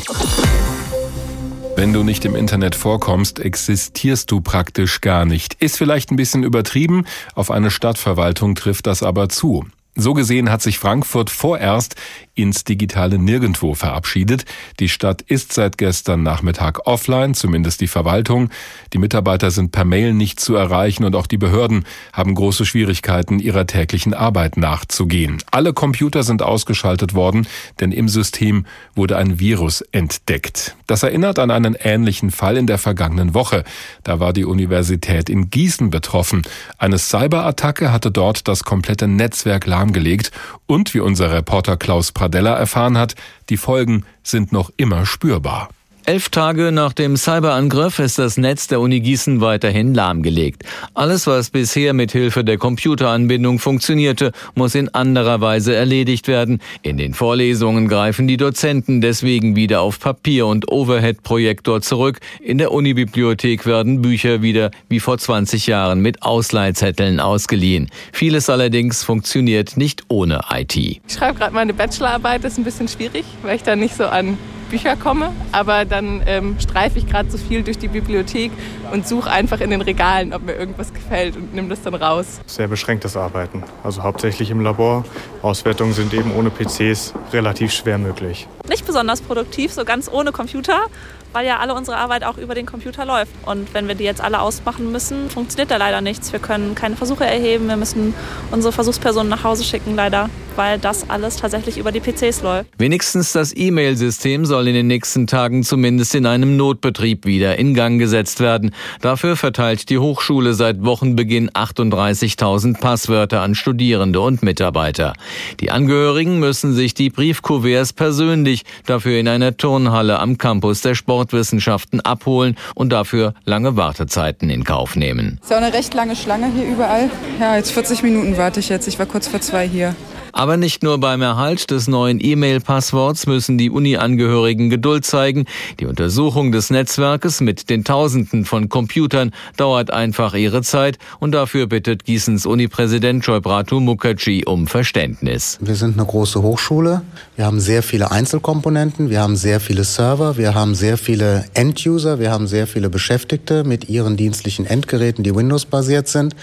Wenn 1.83 1.91
du 1.91 2.03
nicht 2.03 2.23
im 2.23 2.33
Internet 2.33 2.75
vorkommst, 2.75 3.41
existierst 3.41 4.31
du 4.31 4.39
praktisch 4.39 5.01
gar 5.01 5.25
nicht. 5.25 5.55
Ist 5.55 5.77
vielleicht 5.77 6.11
ein 6.11 6.15
bisschen 6.15 6.43
übertrieben, 6.43 7.05
auf 7.35 7.51
eine 7.51 7.71
Stadtverwaltung 7.71 8.55
trifft 8.55 8.87
das 8.87 9.03
aber 9.03 9.27
zu. 9.27 9.65
So 9.95 10.15
gesehen 10.15 10.49
hat 10.49 10.63
sich 10.63 10.79
Frankfurt 10.79 11.29
vorerst 11.29 11.95
ins 12.35 12.63
digitale 12.63 13.19
Nirgendwo 13.19 13.75
verabschiedet. 13.75 14.45
Die 14.79 14.89
Stadt 14.89 15.21
ist 15.21 15.53
seit 15.53 15.77
gestern 15.77 16.23
Nachmittag 16.23 16.87
offline, 16.87 17.35
zumindest 17.35 17.79
die 17.79 17.87
Verwaltung. 17.87 18.49
Die 18.91 18.97
Mitarbeiter 18.97 19.51
sind 19.51 19.71
per 19.71 19.85
Mail 19.85 20.13
nicht 20.13 20.39
zu 20.39 20.55
erreichen 20.55 21.03
und 21.03 21.15
auch 21.15 21.27
die 21.27 21.37
Behörden 21.37 21.85
haben 22.11 22.33
große 22.33 22.65
Schwierigkeiten, 22.65 23.37
ihrer 23.37 23.67
täglichen 23.67 24.15
Arbeit 24.15 24.57
nachzugehen. 24.57 25.43
Alle 25.51 25.73
Computer 25.73 26.23
sind 26.23 26.41
ausgeschaltet 26.41 27.13
worden, 27.13 27.47
denn 27.79 27.91
im 27.91 28.09
System 28.09 28.65
wurde 28.95 29.17
ein 29.17 29.39
Virus 29.39 29.81
entdeckt. 29.91 30.75
Das 30.87 31.03
erinnert 31.03 31.37
an 31.37 31.51
einen 31.51 31.75
ähnlichen 31.75 32.31
Fall 32.31 32.57
in 32.57 32.65
der 32.65 32.79
vergangenen 32.79 33.35
Woche. 33.35 33.63
Da 34.03 34.19
war 34.19 34.33
die 34.33 34.45
Universität 34.45 35.29
in 35.29 35.51
Gießen 35.51 35.91
betroffen. 35.91 36.41
Eine 36.79 36.97
Cyberattacke 36.97 37.91
hatte 37.91 38.09
dort 38.09 38.47
das 38.47 38.63
komplette 38.63 39.07
Netzwerk 39.07 39.67
lahmgelegt 39.83 40.31
und, 40.65 40.93
wie 40.93 41.01
unser 41.01 41.31
Reporter 41.31 41.77
Klaus 41.77 42.11
Pradella 42.11 42.55
erfahren 42.55 42.97
hat, 42.97 43.15
die 43.49 43.57
Folgen 43.57 44.05
sind 44.23 44.51
noch 44.51 44.71
immer 44.77 45.05
spürbar. 45.05 45.69
Elf 46.05 46.27
Tage 46.27 46.73
nach 46.73 46.91
dem 46.91 47.15
Cyberangriff 47.15 47.99
ist 47.99 48.19
das 48.19 48.35
Netz 48.35 48.67
der 48.67 48.81
Uni 48.81 48.99
Gießen 48.99 49.39
weiterhin 49.39 49.93
lahmgelegt. 49.93 50.63
Alles, 50.93 51.27
was 51.27 51.49
bisher 51.49 51.93
mit 51.93 52.11
Hilfe 52.11 52.43
der 52.43 52.57
Computeranbindung 52.57 53.57
funktionierte, 53.57 54.33
muss 54.53 54.75
in 54.75 54.89
anderer 54.89 55.39
Weise 55.39 55.73
erledigt 55.73 56.27
werden. 56.27 56.59
In 56.81 56.97
den 56.97 57.13
Vorlesungen 57.13 57.87
greifen 57.87 58.27
die 58.27 58.35
Dozenten 58.35 58.99
deswegen 58.99 59.55
wieder 59.55 59.79
auf 59.79 59.97
Papier 59.97 60.45
und 60.45 60.69
Overhead-Projektor 60.69 61.81
zurück. 61.81 62.19
In 62.41 62.57
der 62.57 62.73
Unibibliothek 62.73 63.65
werden 63.65 64.01
Bücher 64.01 64.41
wieder 64.41 64.71
wie 64.89 64.99
vor 64.99 65.17
20 65.17 65.67
Jahren 65.67 66.01
mit 66.01 66.21
Ausleihzetteln 66.21 67.21
ausgeliehen. 67.21 67.89
Vieles 68.11 68.49
allerdings 68.49 69.05
funktioniert 69.05 69.77
nicht 69.77 70.03
ohne 70.09 70.41
IT. 70.53 70.75
Ich 70.75 71.01
schreibe 71.07 71.39
gerade 71.39 71.53
meine 71.53 71.73
Bachelorarbeit, 71.73 72.43
das 72.43 72.53
ist 72.53 72.57
ein 72.57 72.65
bisschen 72.65 72.89
schwierig, 72.89 73.23
weil 73.41 73.55
ich 73.55 73.63
da 73.63 73.77
nicht 73.77 73.95
so 73.95 74.03
an 74.03 74.37
Bücher 74.73 74.95
komme, 74.95 75.29
aber 75.51 75.85
dann 75.85 76.23
ähm, 76.25 76.55
streife 76.59 76.97
ich 76.97 77.05
gerade 77.05 77.29
so 77.29 77.37
viel 77.37 77.61
durch 77.61 77.77
die 77.77 77.87
Bibliothek 77.87 78.51
und 78.93 79.07
suche 79.07 79.29
einfach 79.29 79.59
in 79.59 79.71
den 79.71 79.81
Regalen, 79.81 80.33
ob 80.33 80.43
mir 80.43 80.53
irgendwas 80.53 80.93
gefällt 80.93 81.35
und 81.35 81.53
nehme 81.55 81.67
das 81.67 81.81
dann 81.81 81.95
raus. 81.95 82.39
Sehr 82.45 82.67
beschränktes 82.67 83.17
Arbeiten, 83.17 83.63
also 83.83 84.03
hauptsächlich 84.03 84.51
im 84.51 84.61
Labor. 84.61 85.03
Auswertungen 85.41 85.93
sind 85.93 86.13
eben 86.13 86.33
ohne 86.35 86.51
PCs 86.51 87.13
relativ 87.33 87.73
schwer 87.73 87.97
möglich. 87.97 88.47
Nicht 88.69 88.85
besonders 88.85 89.21
produktiv, 89.21 89.73
so 89.73 89.83
ganz 89.83 90.09
ohne 90.09 90.31
Computer, 90.31 90.85
weil 91.33 91.45
ja 91.45 91.57
alle 91.57 91.73
unsere 91.73 91.97
Arbeit 91.97 92.23
auch 92.23 92.37
über 92.37 92.55
den 92.55 92.65
Computer 92.65 93.05
läuft. 93.05 93.31
Und 93.45 93.73
wenn 93.73 93.87
wir 93.87 93.95
die 93.95 94.03
jetzt 94.03 94.21
alle 94.21 94.39
ausmachen 94.39 94.91
müssen, 94.91 95.29
funktioniert 95.29 95.71
da 95.71 95.77
leider 95.77 95.99
nichts. 95.99 96.31
Wir 96.31 96.39
können 96.39 96.75
keine 96.75 96.95
Versuche 96.95 97.25
erheben, 97.25 97.67
wir 97.67 97.75
müssen 97.75 98.13
unsere 98.51 98.71
Versuchspersonen 98.71 99.29
nach 99.29 99.43
Hause 99.43 99.63
schicken, 99.63 99.95
leider, 99.95 100.29
weil 100.55 100.79
das 100.79 101.09
alles 101.09 101.37
tatsächlich 101.37 101.77
über 101.77 101.91
die 101.91 101.99
PCs 101.99 102.43
läuft. 102.43 102.69
Wenigstens 102.77 103.33
das 103.33 103.55
E-Mail-System 103.55 104.45
soll 104.45 104.67
in 104.67 104.75
den 104.75 104.87
nächsten 104.87 105.27
Tagen 105.27 105.63
zumindest 105.63 106.15
in 106.15 106.25
einem 106.25 106.55
Notbetrieb 106.55 107.25
wieder 107.25 107.57
in 107.57 107.73
Gang 107.73 107.99
gesetzt 107.99 108.39
werden. 108.39 108.73
Dafür 109.01 109.35
verteilt 109.35 109.89
die 109.89 109.97
Hochschule 109.97 110.53
seit 110.53 110.83
Wochenbeginn 110.83 111.49
38.000 111.51 112.79
Passwörter 112.79 113.41
an 113.41 113.55
Studierende 113.55 114.21
und 114.21 114.43
Mitarbeiter. 114.43 115.13
Die 115.59 115.71
Angehörigen 115.71 116.39
müssen 116.39 116.73
sich 116.73 116.93
die 116.93 117.09
Briefkuverts 117.09 117.93
persönlich 117.93 118.63
dafür 118.85 119.19
in 119.19 119.27
einer 119.27 119.57
Turnhalle 119.57 120.19
am 120.19 120.37
Campus 120.37 120.81
der 120.81 120.95
Sportwissenschaften 120.95 122.01
abholen 122.01 122.57
und 122.75 122.91
dafür 122.91 123.33
lange 123.45 123.75
Wartezeiten 123.77 124.49
in 124.49 124.63
Kauf 124.63 124.95
nehmen. 124.95 125.39
Es 125.41 125.49
ist 125.49 125.53
auch 125.55 125.61
eine 125.61 125.73
recht 125.73 125.93
lange 125.93 126.15
Schlange 126.15 126.51
hier 126.53 126.65
überall. 126.65 127.09
Ja, 127.39 127.55
jetzt 127.57 127.71
40 127.71 128.03
Minuten 128.03 128.37
warte 128.37 128.59
ich 128.59 128.69
jetzt. 128.69 128.87
Ich 128.87 128.99
war 128.99 129.05
kurz 129.05 129.27
vor 129.27 129.41
zwei 129.41 129.67
hier. 129.67 129.95
Aber 130.35 130.57
nicht 130.57 130.81
nur 130.81 130.99
beim 130.99 131.21
Erhalt 131.21 131.69
des 131.69 131.87
neuen 131.87 132.19
E-Mail-Passworts 132.19 133.27
müssen 133.27 133.59
die 133.59 133.69
Uni-Angehörigen 133.69 134.71
Geduld 134.71 135.05
zeigen. 135.05 135.45
Die 135.79 135.85
Untersuchung 135.85 136.51
des 136.51 136.71
Netzwerkes 136.71 137.39
mit 137.39 137.69
den 137.69 137.83
Tausenden 137.83 138.43
von 138.43 138.67
Computern 138.67 139.31
dauert 139.57 139.91
einfach 139.91 140.33
ihre 140.33 140.63
Zeit 140.63 140.97
und 141.19 141.33
dafür 141.33 141.67
bittet 141.67 142.03
Gießens 142.05 142.47
Uni-Präsident 142.47 143.23
Joybratu 143.23 143.79
Mukherjee 143.79 144.43
um 144.43 144.65
Verständnis. 144.65 145.59
Wir 145.61 145.75
sind 145.75 145.99
eine 145.99 146.07
große 146.07 146.41
Hochschule. 146.41 147.03
Wir 147.35 147.45
haben 147.45 147.59
sehr 147.59 147.83
viele 147.83 148.09
Einzelkomponenten. 148.09 149.11
Wir 149.11 149.21
haben 149.21 149.35
sehr 149.35 149.59
viele 149.59 149.83
Server. 149.83 150.35
Wir 150.35 150.55
haben 150.55 150.73
sehr 150.73 150.97
viele 150.97 151.45
End-User. 151.53 152.17
Wir 152.17 152.31
haben 152.31 152.47
sehr 152.47 152.65
viele 152.65 152.89
Beschäftigte 152.89 153.63
mit 153.63 153.87
ihren 153.87 154.17
dienstlichen 154.17 154.65
Endgeräten, 154.65 155.23
die 155.23 155.35
Windows-basiert 155.35 156.07
sind. 156.07 156.35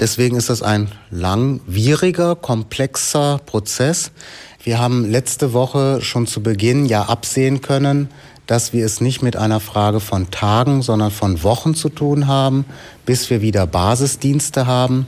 Deswegen 0.00 0.36
ist 0.36 0.48
das 0.48 0.62
ein 0.62 0.88
langwieriger, 1.10 2.36
komplexer 2.36 3.17
Prozess. 3.46 4.10
Wir 4.62 4.78
haben 4.78 5.10
letzte 5.10 5.52
Woche 5.52 6.00
schon 6.02 6.26
zu 6.26 6.42
Beginn 6.42 6.86
ja 6.86 7.04
absehen 7.04 7.60
können, 7.60 8.08
dass 8.46 8.72
wir 8.72 8.84
es 8.84 9.00
nicht 9.00 9.22
mit 9.22 9.36
einer 9.36 9.60
Frage 9.60 10.00
von 10.00 10.30
Tagen, 10.30 10.82
sondern 10.82 11.10
von 11.10 11.42
Wochen 11.42 11.74
zu 11.74 11.90
tun 11.90 12.26
haben, 12.26 12.64
bis 13.04 13.28
wir 13.30 13.42
wieder 13.42 13.66
Basisdienste 13.66 14.66
haben 14.66 15.06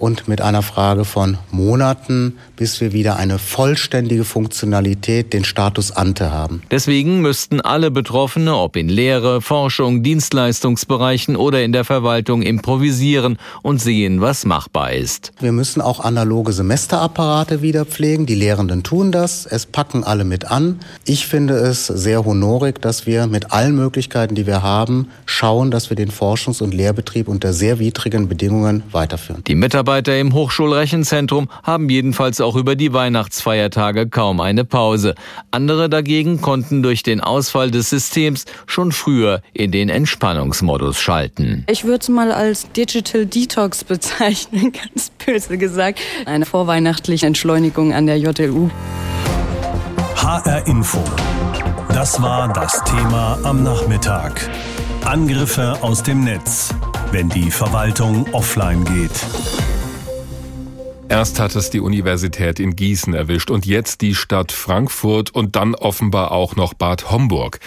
und 0.00 0.28
mit 0.28 0.40
einer 0.40 0.62
Frage 0.62 1.04
von 1.04 1.36
Monaten, 1.50 2.38
bis 2.56 2.80
wir 2.80 2.92
wieder 2.92 3.16
eine 3.16 3.38
vollständige 3.38 4.24
Funktionalität, 4.24 5.32
den 5.32 5.44
Status 5.44 5.92
Ante 5.92 6.32
haben. 6.32 6.62
Deswegen 6.70 7.20
müssten 7.20 7.60
alle 7.60 7.90
Betroffene, 7.90 8.56
ob 8.56 8.76
in 8.76 8.88
Lehre, 8.88 9.42
Forschung, 9.42 10.02
Dienstleistungsbereichen 10.02 11.36
oder 11.36 11.62
in 11.62 11.72
der 11.72 11.84
Verwaltung, 11.84 12.42
improvisieren 12.42 13.38
und 13.62 13.80
sehen, 13.80 14.20
was 14.20 14.46
machbar 14.46 14.92
ist. 14.92 15.32
Wir 15.40 15.52
müssen 15.52 15.82
auch 15.82 16.00
analoge 16.00 16.52
Semesterapparate 16.52 17.60
wieder 17.60 17.84
pflegen. 17.84 18.24
Die 18.24 18.34
Lehrenden 18.34 18.82
tun 18.82 19.12
das. 19.12 19.44
Es 19.44 19.66
packen 19.66 20.02
alle 20.02 20.24
mit 20.24 20.50
an. 20.50 20.80
Ich 21.04 21.26
finde 21.26 21.54
es 21.54 21.86
sehr 21.86 22.24
honorig, 22.24 22.80
dass 22.80 23.06
wir 23.06 23.26
mit 23.26 23.52
allen 23.52 23.76
Möglichkeiten, 23.76 24.34
die 24.34 24.46
wir 24.46 24.62
haben, 24.62 25.08
schauen, 25.26 25.70
dass 25.70 25.90
wir 25.90 25.96
den 25.96 26.10
Forschungs- 26.10 26.62
und 26.62 26.72
Lehrbetrieb 26.72 27.28
unter 27.28 27.52
sehr 27.52 27.78
widrigen 27.78 28.28
Bedingungen 28.28 28.82
weiterführen. 28.92 29.44
Die 29.46 29.54
Mitarbeiter 29.90 30.20
im 30.20 30.32
Hochschulrechenzentrum 30.34 31.48
haben 31.64 31.88
jedenfalls 31.88 32.40
auch 32.40 32.54
über 32.54 32.76
die 32.76 32.92
Weihnachtsfeiertage 32.92 34.08
kaum 34.08 34.40
eine 34.40 34.64
Pause. 34.64 35.16
Andere 35.50 35.88
dagegen 35.88 36.40
konnten 36.40 36.84
durch 36.84 37.02
den 37.02 37.20
Ausfall 37.20 37.72
des 37.72 37.90
Systems 37.90 38.44
schon 38.66 38.92
früher 38.92 39.42
in 39.52 39.72
den 39.72 39.88
Entspannungsmodus 39.88 41.00
schalten. 41.00 41.64
Ich 41.68 41.82
würde 41.82 42.02
es 42.02 42.08
mal 42.08 42.30
als 42.30 42.70
Digital 42.70 43.26
Detox 43.26 43.82
bezeichnen, 43.92 44.70
ganz 44.70 45.10
böse 45.26 45.58
gesagt. 45.58 45.98
Eine 46.24 46.46
vorweihnachtliche 46.46 47.26
Entschleunigung 47.26 47.92
an 47.92 48.06
der 48.06 48.16
JLU. 48.16 48.70
HR 50.14 50.68
Info. 50.68 51.02
Das 51.88 52.22
war 52.22 52.52
das 52.52 52.80
Thema 52.84 53.40
am 53.42 53.64
Nachmittag. 53.64 54.48
Angriffe 55.04 55.78
aus 55.80 56.04
dem 56.04 56.22
Netz, 56.22 56.72
wenn 57.10 57.28
die 57.28 57.50
Verwaltung 57.50 58.24
offline 58.32 58.84
geht. 58.84 59.10
Erst 61.10 61.40
hat 61.40 61.56
es 61.56 61.70
die 61.70 61.80
Universität 61.80 62.60
in 62.60 62.76
Gießen 62.76 63.14
erwischt 63.14 63.50
und 63.50 63.66
jetzt 63.66 64.00
die 64.00 64.14
Stadt 64.14 64.52
Frankfurt 64.52 65.34
und 65.34 65.56
dann 65.56 65.74
offenbar 65.74 66.30
auch 66.30 66.54
noch 66.54 66.72
Bad 66.72 67.10
Homburg. 67.10 67.58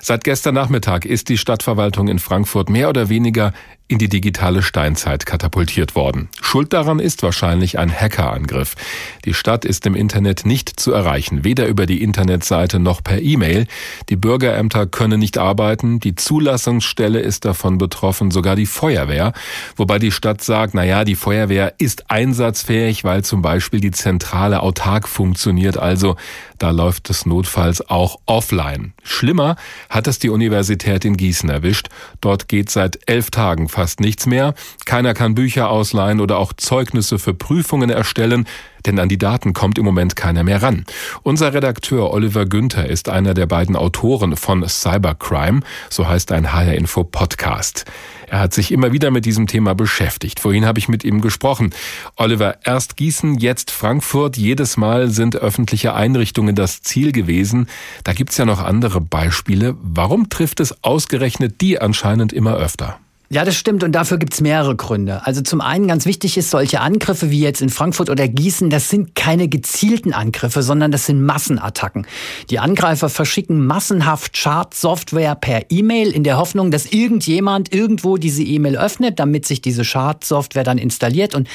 Seit 0.00 0.24
gestern 0.24 0.56
Nachmittag 0.56 1.04
ist 1.04 1.28
die 1.28 1.38
Stadtverwaltung 1.38 2.08
in 2.08 2.18
Frankfurt 2.18 2.70
mehr 2.70 2.88
oder 2.88 3.08
weniger 3.08 3.52
in 3.88 3.98
die 3.98 4.10
digitale 4.10 4.62
Steinzeit 4.62 5.24
katapultiert 5.24 5.94
worden. 5.94 6.28
Schuld 6.42 6.74
daran 6.74 6.98
ist 6.98 7.22
wahrscheinlich 7.22 7.78
ein 7.78 7.90
Hackerangriff. 7.90 8.74
Die 9.24 9.32
Stadt 9.32 9.64
ist 9.64 9.86
im 9.86 9.94
Internet 9.94 10.44
nicht 10.44 10.78
zu 10.78 10.92
erreichen, 10.92 11.42
weder 11.42 11.66
über 11.66 11.86
die 11.86 12.02
Internetseite 12.02 12.78
noch 12.78 13.02
per 13.02 13.20
E-Mail. 13.20 13.66
Die 14.10 14.16
Bürgerämter 14.16 14.86
können 14.86 15.18
nicht 15.18 15.38
arbeiten, 15.38 16.00
die 16.00 16.14
Zulassungsstelle 16.14 17.20
ist 17.20 17.46
davon 17.46 17.78
betroffen, 17.78 18.30
sogar 18.30 18.56
die 18.56 18.66
Feuerwehr, 18.66 19.32
wobei 19.76 19.98
die 19.98 20.12
Stadt 20.12 20.42
sagt, 20.42 20.74
na 20.74 20.84
ja, 20.84 21.04
die 21.04 21.16
Feuerwehr 21.16 21.74
ist 21.78 22.10
einsatzfähig, 22.10 23.04
weil 23.04 23.24
zum 23.24 23.40
Beispiel 23.40 23.80
die 23.80 23.90
Zentrale 23.90 24.62
autark 24.62 25.08
funktioniert, 25.08 25.78
also 25.78 26.16
da 26.58 26.70
läuft 26.70 27.08
es 27.08 27.24
notfalls 27.24 27.88
auch 27.88 28.18
offline. 28.26 28.92
Schlimmer 29.04 29.56
hat 29.88 30.08
es 30.08 30.18
die 30.18 30.28
Universität 30.28 31.04
in 31.04 31.16
Gießen 31.16 31.48
erwischt. 31.48 31.88
Dort 32.20 32.48
geht 32.48 32.68
seit 32.68 32.98
elf 33.06 33.30
Tagen 33.30 33.68
fast 33.78 34.00
nichts 34.00 34.26
mehr. 34.26 34.54
Keiner 34.86 35.14
kann 35.14 35.36
Bücher 35.36 35.70
ausleihen 35.70 36.20
oder 36.20 36.38
auch 36.38 36.52
Zeugnisse 36.52 37.20
für 37.20 37.32
Prüfungen 37.32 37.90
erstellen, 37.90 38.44
denn 38.86 38.98
an 38.98 39.08
die 39.08 39.18
Daten 39.18 39.52
kommt 39.52 39.78
im 39.78 39.84
Moment 39.84 40.16
keiner 40.16 40.42
mehr 40.42 40.60
ran. 40.60 40.84
Unser 41.22 41.54
Redakteur 41.54 42.12
Oliver 42.12 42.44
Günther 42.44 42.88
ist 42.88 43.08
einer 43.08 43.34
der 43.34 43.46
beiden 43.46 43.76
Autoren 43.76 44.36
von 44.36 44.68
Cybercrime, 44.68 45.60
so 45.90 46.08
heißt 46.08 46.32
ein 46.32 46.52
HR 46.52 46.74
Info 46.74 47.04
Podcast. 47.04 47.84
Er 48.26 48.40
hat 48.40 48.52
sich 48.52 48.72
immer 48.72 48.90
wieder 48.90 49.12
mit 49.12 49.24
diesem 49.24 49.46
Thema 49.46 49.76
beschäftigt. 49.76 50.40
Vorhin 50.40 50.66
habe 50.66 50.80
ich 50.80 50.88
mit 50.88 51.04
ihm 51.04 51.20
gesprochen. 51.20 51.70
Oliver, 52.16 52.56
erst 52.64 52.96
Gießen, 52.96 53.38
jetzt 53.38 53.70
Frankfurt. 53.70 54.36
Jedes 54.36 54.76
Mal 54.76 55.08
sind 55.08 55.36
öffentliche 55.36 55.94
Einrichtungen 55.94 56.56
das 56.56 56.82
Ziel 56.82 57.12
gewesen. 57.12 57.68
Da 58.02 58.12
gibt's 58.12 58.38
ja 58.38 58.44
noch 58.44 58.60
andere 58.60 59.00
Beispiele. 59.00 59.76
Warum 59.80 60.30
trifft 60.30 60.58
es 60.58 60.82
ausgerechnet 60.82 61.60
die 61.60 61.80
anscheinend 61.80 62.32
immer 62.32 62.56
öfter? 62.56 62.98
Ja, 63.30 63.44
das 63.44 63.56
stimmt 63.56 63.84
und 63.84 63.92
dafür 63.92 64.16
gibt's 64.16 64.40
mehrere 64.40 64.74
Gründe. 64.74 65.26
Also 65.26 65.42
zum 65.42 65.60
einen 65.60 65.86
ganz 65.86 66.06
wichtig 66.06 66.38
ist, 66.38 66.48
solche 66.48 66.80
Angriffe 66.80 67.30
wie 67.30 67.40
jetzt 67.40 67.60
in 67.60 67.68
Frankfurt 67.68 68.08
oder 68.08 68.26
Gießen, 68.26 68.70
das 68.70 68.88
sind 68.88 69.14
keine 69.14 69.48
gezielten 69.48 70.14
Angriffe, 70.14 70.62
sondern 70.62 70.90
das 70.92 71.04
sind 71.04 71.22
Massenattacken. 71.22 72.06
Die 72.48 72.58
Angreifer 72.58 73.10
verschicken 73.10 73.66
massenhaft 73.66 74.38
Schadsoftware 74.38 75.34
per 75.34 75.70
E-Mail 75.70 76.10
in 76.10 76.24
der 76.24 76.38
Hoffnung, 76.38 76.70
dass 76.70 76.86
irgendjemand 76.86 77.70
irgendwo 77.70 78.16
diese 78.16 78.42
E-Mail 78.42 78.78
öffnet, 78.78 79.18
damit 79.18 79.44
sich 79.44 79.60
diese 79.60 79.84
Schadsoftware 79.84 80.64
dann 80.64 80.78
installiert 80.78 81.34
und 81.34 81.48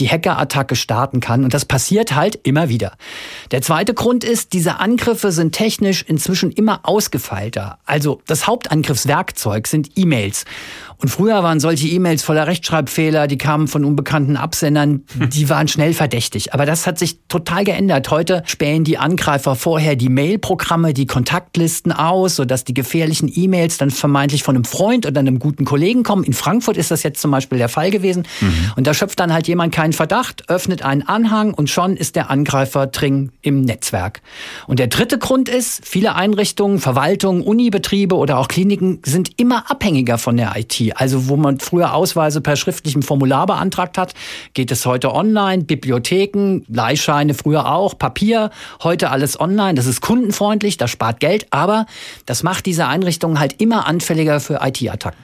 die 0.00 0.08
Hackerattacke 0.08 0.74
starten 0.74 1.20
kann. 1.20 1.44
Und 1.44 1.54
das 1.54 1.64
passiert 1.64 2.16
halt 2.16 2.40
immer 2.42 2.68
wieder. 2.68 2.94
Der 3.52 3.62
zweite 3.62 3.94
Grund 3.94 4.24
ist, 4.24 4.52
diese 4.52 4.80
Angriffe 4.80 5.30
sind 5.30 5.52
technisch 5.52 6.02
inzwischen 6.02 6.50
immer 6.50 6.80
ausgefeilter. 6.82 7.78
Also 7.86 8.20
das 8.26 8.48
Hauptangriffswerkzeug 8.48 9.68
sind 9.68 9.90
E-Mails. 9.94 10.44
Und 11.00 11.19
früher 11.20 11.42
waren 11.42 11.60
solche 11.60 11.86
E-Mails 11.86 12.22
voller 12.22 12.46
Rechtschreibfehler, 12.46 13.26
die 13.26 13.36
kamen 13.36 13.68
von 13.68 13.84
unbekannten 13.84 14.38
Absendern, 14.38 15.02
die 15.14 15.50
waren 15.50 15.68
schnell 15.68 15.92
verdächtig. 15.92 16.54
Aber 16.54 16.64
das 16.64 16.86
hat 16.86 16.98
sich 16.98 17.18
total 17.28 17.64
geändert. 17.64 18.10
Heute 18.10 18.42
spähen 18.46 18.84
die 18.84 18.96
Angreifer 18.96 19.54
vorher 19.54 19.96
die 19.96 20.08
Mailprogramme, 20.08 20.94
die 20.94 21.04
Kontaktlisten 21.04 21.92
aus, 21.92 22.36
sodass 22.36 22.64
die 22.64 22.72
gefährlichen 22.72 23.30
E-Mails 23.30 23.76
dann 23.76 23.90
vermeintlich 23.90 24.42
von 24.44 24.54
einem 24.54 24.64
Freund 24.64 25.04
oder 25.04 25.20
einem 25.20 25.38
guten 25.38 25.66
Kollegen 25.66 26.04
kommen. 26.04 26.24
In 26.24 26.32
Frankfurt 26.32 26.78
ist 26.78 26.90
das 26.90 27.02
jetzt 27.02 27.20
zum 27.20 27.32
Beispiel 27.32 27.58
der 27.58 27.68
Fall 27.68 27.90
gewesen. 27.90 28.22
Mhm. 28.40 28.72
Und 28.76 28.86
da 28.86 28.94
schöpft 28.94 29.20
dann 29.20 29.30
halt 29.30 29.46
jemand 29.46 29.74
keinen 29.74 29.92
Verdacht, 29.92 30.48
öffnet 30.48 30.80
einen 30.80 31.02
Anhang 31.02 31.52
und 31.52 31.68
schon 31.68 31.98
ist 31.98 32.16
der 32.16 32.30
Angreifer 32.30 32.86
dring 32.86 33.30
im 33.42 33.60
Netzwerk. 33.60 34.22
Und 34.66 34.78
der 34.78 34.86
dritte 34.86 35.18
Grund 35.18 35.50
ist, 35.50 35.82
viele 35.84 36.14
Einrichtungen, 36.14 36.78
Verwaltungen, 36.78 37.42
Unibetriebe 37.42 38.16
oder 38.16 38.38
auch 38.38 38.48
Kliniken 38.48 39.00
sind 39.04 39.38
immer 39.38 39.70
abhängiger 39.70 40.16
von 40.16 40.38
der 40.38 40.54
IT. 40.56 40.80
Also 40.94 41.09
wo 41.28 41.36
man 41.36 41.60
früher 41.60 41.94
Ausweise 41.94 42.40
per 42.40 42.56
schriftlichem 42.56 43.02
Formular 43.02 43.46
beantragt 43.46 43.98
hat, 43.98 44.14
geht 44.54 44.70
es 44.70 44.86
heute 44.86 45.14
online. 45.14 45.64
Bibliotheken, 45.64 46.62
Leihscheine 46.68 47.34
früher 47.34 47.72
auch, 47.72 47.98
Papier, 47.98 48.50
heute 48.82 49.10
alles 49.10 49.38
online. 49.38 49.74
Das 49.74 49.86
ist 49.86 50.00
kundenfreundlich, 50.00 50.76
das 50.76 50.90
spart 50.90 51.20
Geld, 51.20 51.46
aber 51.50 51.86
das 52.26 52.42
macht 52.42 52.66
diese 52.66 52.86
Einrichtungen 52.86 53.38
halt 53.38 53.60
immer 53.60 53.86
anfälliger 53.86 54.40
für 54.40 54.60
IT-Attacken. 54.62 55.18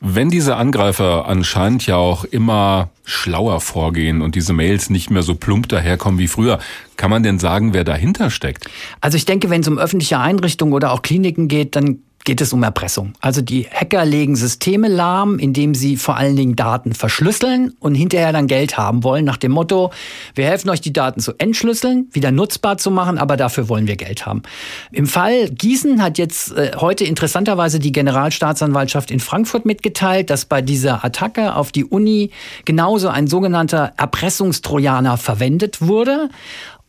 Wenn 0.00 0.28
diese 0.28 0.56
Angreifer 0.56 1.26
anscheinend 1.26 1.86
ja 1.86 1.96
auch 1.96 2.24
immer 2.24 2.90
schlauer 3.04 3.60
vorgehen 3.60 4.20
und 4.20 4.34
diese 4.34 4.52
Mails 4.52 4.90
nicht 4.90 5.10
mehr 5.10 5.22
so 5.22 5.34
plump 5.34 5.68
daherkommen 5.68 6.18
wie 6.18 6.28
früher, 6.28 6.58
kann 6.96 7.10
man 7.10 7.22
denn 7.22 7.38
sagen, 7.38 7.72
wer 7.72 7.82
dahinter 7.82 8.28
steckt? 8.30 8.68
Also 9.00 9.16
ich 9.16 9.24
denke, 9.24 9.48
wenn 9.48 9.62
es 9.62 9.68
um 9.68 9.78
öffentliche 9.78 10.18
Einrichtungen 10.18 10.74
oder 10.74 10.92
auch 10.92 11.00
Kliniken 11.00 11.48
geht, 11.48 11.76
dann 11.76 12.00
geht 12.26 12.42
es 12.42 12.52
um 12.52 12.62
Erpressung. 12.62 13.14
Also 13.20 13.40
die 13.40 13.66
Hacker 13.70 14.04
legen 14.04 14.36
Systeme 14.36 14.88
lahm, 14.88 15.38
indem 15.38 15.74
sie 15.74 15.96
vor 15.96 16.16
allen 16.16 16.36
Dingen 16.36 16.56
Daten 16.56 16.92
verschlüsseln 16.92 17.72
und 17.78 17.94
hinterher 17.94 18.32
dann 18.32 18.48
Geld 18.48 18.76
haben 18.76 19.04
wollen, 19.04 19.24
nach 19.24 19.38
dem 19.38 19.52
Motto, 19.52 19.92
wir 20.34 20.44
helfen 20.44 20.68
euch, 20.68 20.80
die 20.80 20.92
Daten 20.92 21.20
zu 21.20 21.32
entschlüsseln, 21.38 22.08
wieder 22.12 22.32
nutzbar 22.32 22.76
zu 22.76 22.90
machen, 22.90 23.16
aber 23.16 23.36
dafür 23.36 23.68
wollen 23.68 23.86
wir 23.86 23.96
Geld 23.96 24.26
haben. 24.26 24.42
Im 24.90 25.06
Fall 25.06 25.48
Gießen 25.50 26.02
hat 26.02 26.18
jetzt 26.18 26.52
äh, 26.52 26.72
heute 26.76 27.04
interessanterweise 27.04 27.78
die 27.78 27.92
Generalstaatsanwaltschaft 27.92 29.10
in 29.10 29.20
Frankfurt 29.20 29.64
mitgeteilt, 29.64 30.28
dass 30.28 30.44
bei 30.44 30.60
dieser 30.60 31.04
Attacke 31.04 31.54
auf 31.54 31.70
die 31.70 31.84
Uni 31.84 32.32
genauso 32.64 33.08
ein 33.08 33.28
sogenannter 33.28 33.92
Erpressungstrojaner 33.96 35.16
verwendet 35.16 35.80
wurde. 35.80 36.28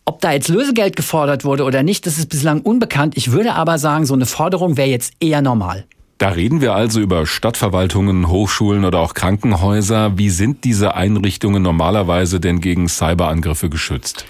Ob 0.07 0.21
da 0.21 0.31
jetzt 0.31 0.47
Lösegeld 0.47 0.95
gefordert 0.95 1.43
wurde 1.43 1.65
oder 1.65 1.83
nicht, 1.83 2.05
das 2.05 2.17
ist 2.17 2.29
bislang 2.29 2.61
unbekannt. 2.61 3.17
Ich 3.17 3.33
würde 3.33 3.55
aber 3.55 3.77
sagen, 3.77 4.05
so 4.05 4.13
eine 4.13 4.25
Forderung 4.25 4.77
wäre 4.77 4.87
jetzt 4.87 5.11
eher 5.19 5.41
normal. 5.41 5.83
Da 6.17 6.29
reden 6.29 6.61
wir 6.61 6.73
also 6.73 7.01
über 7.01 7.25
Stadtverwaltungen, 7.25 8.29
Hochschulen 8.29 8.85
oder 8.85 8.99
auch 8.99 9.13
Krankenhäuser. 9.13 10.17
Wie 10.17 10.29
sind 10.29 10.63
diese 10.63 10.95
Einrichtungen 10.95 11.61
normalerweise 11.61 12.39
denn 12.39 12.61
gegen 12.61 12.87
Cyberangriffe 12.87 13.69
geschützt? 13.69 14.25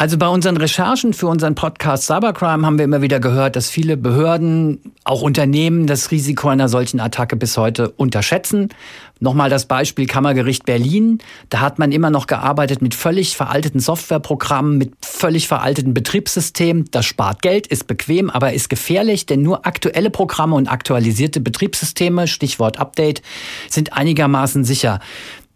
Also 0.00 0.16
bei 0.16 0.28
unseren 0.28 0.56
Recherchen 0.56 1.12
für 1.12 1.26
unseren 1.26 1.54
Podcast 1.54 2.06
Cybercrime 2.06 2.64
haben 2.64 2.78
wir 2.78 2.86
immer 2.86 3.02
wieder 3.02 3.20
gehört, 3.20 3.54
dass 3.54 3.68
viele 3.68 3.98
Behörden, 3.98 4.80
auch 5.04 5.20
Unternehmen 5.20 5.86
das 5.86 6.10
Risiko 6.10 6.48
einer 6.48 6.70
solchen 6.70 7.00
Attacke 7.00 7.36
bis 7.36 7.58
heute 7.58 7.90
unterschätzen. 7.90 8.70
Nochmal 9.18 9.50
das 9.50 9.66
Beispiel 9.66 10.06
Kammergericht 10.06 10.64
Berlin. 10.64 11.18
Da 11.50 11.60
hat 11.60 11.78
man 11.78 11.92
immer 11.92 12.08
noch 12.08 12.26
gearbeitet 12.26 12.80
mit 12.80 12.94
völlig 12.94 13.36
veralteten 13.36 13.78
Softwareprogrammen, 13.78 14.78
mit 14.78 14.94
völlig 15.04 15.48
veralteten 15.48 15.92
Betriebssystemen. 15.92 16.86
Das 16.92 17.04
spart 17.04 17.42
Geld, 17.42 17.66
ist 17.66 17.86
bequem, 17.86 18.30
aber 18.30 18.54
ist 18.54 18.70
gefährlich, 18.70 19.26
denn 19.26 19.42
nur 19.42 19.66
aktuelle 19.66 20.08
Programme 20.08 20.54
und 20.54 20.68
aktualisierte 20.68 21.40
Betriebssysteme, 21.40 22.26
Stichwort 22.26 22.78
Update, 22.78 23.20
sind 23.68 23.92
einigermaßen 23.92 24.64
sicher. 24.64 25.00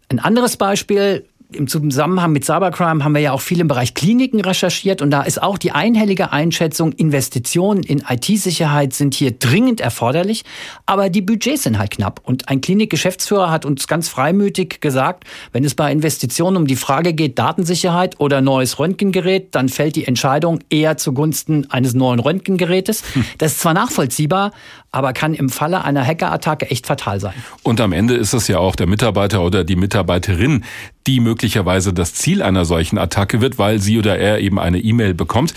Ein 0.09 0.19
anderes 0.19 0.57
Beispiel, 0.57 1.25
im 1.51 1.67
Zusammenhang 1.67 2.31
mit 2.31 2.45
Cybercrime 2.45 3.03
haben 3.03 3.13
wir 3.13 3.21
ja 3.21 3.31
auch 3.31 3.41
viel 3.41 3.59
im 3.59 3.67
Bereich 3.67 3.93
Kliniken 3.93 4.41
recherchiert 4.41 5.01
und 5.01 5.11
da 5.11 5.21
ist 5.21 5.41
auch 5.41 5.57
die 5.57 5.71
einhellige 5.71 6.31
Einschätzung, 6.31 6.91
Investitionen 6.93 7.83
in 7.83 8.03
IT-Sicherheit 8.07 8.93
sind 8.93 9.13
hier 9.13 9.31
dringend 9.31 9.81
erforderlich, 9.81 10.43
aber 10.85 11.09
die 11.09 11.21
Budgets 11.21 11.63
sind 11.63 11.77
halt 11.77 11.91
knapp. 11.91 12.21
Und 12.23 12.49
ein 12.49 12.61
Klinikgeschäftsführer 12.61 13.51
hat 13.51 13.65
uns 13.65 13.87
ganz 13.87 14.09
freimütig 14.09 14.81
gesagt, 14.81 15.25
wenn 15.51 15.63
es 15.63 15.75
bei 15.75 15.91
Investitionen 15.91 16.57
um 16.57 16.67
die 16.67 16.75
Frage 16.75 17.13
geht, 17.13 17.37
Datensicherheit 17.37 18.19
oder 18.19 18.41
neues 18.41 18.79
Röntgengerät, 18.79 19.53
dann 19.55 19.69
fällt 19.69 19.95
die 19.95 20.05
Entscheidung 20.05 20.59
eher 20.69 20.97
zugunsten 20.97 21.69
eines 21.69 21.93
neuen 21.93 22.19
Röntgengerätes. 22.19 23.03
Hm. 23.13 23.25
Das 23.37 23.53
ist 23.53 23.61
zwar 23.61 23.73
nachvollziehbar, 23.73 24.51
aber 24.91 25.13
kann 25.13 25.33
im 25.33 25.49
Falle 25.49 25.83
einer 25.83 26.05
Hackerattacke 26.05 26.71
echt 26.71 26.87
fatal 26.87 27.19
sein. 27.19 27.33
Und 27.63 27.81
am 27.81 27.91
Ende 27.91 28.15
ist 28.15 28.33
es 28.33 28.47
ja 28.47 28.59
auch 28.59 28.75
der 28.75 28.87
Mitarbeiter 28.87 29.43
oder 29.43 29.63
die 29.63 29.75
Mitarbeiterin, 29.75 30.63
die 31.05 31.19
möglicherweise 31.19 31.34
das 31.35 32.13
Ziel 32.13 32.41
einer 32.41 32.65
solchen 32.65 32.97
Attacke 32.97 33.41
wird, 33.41 33.57
weil 33.57 33.79
sie 33.79 33.97
oder 33.99 34.17
er 34.17 34.39
eben 34.39 34.59
eine 34.59 34.79
E-Mail 34.79 35.13
bekommt. 35.13 35.53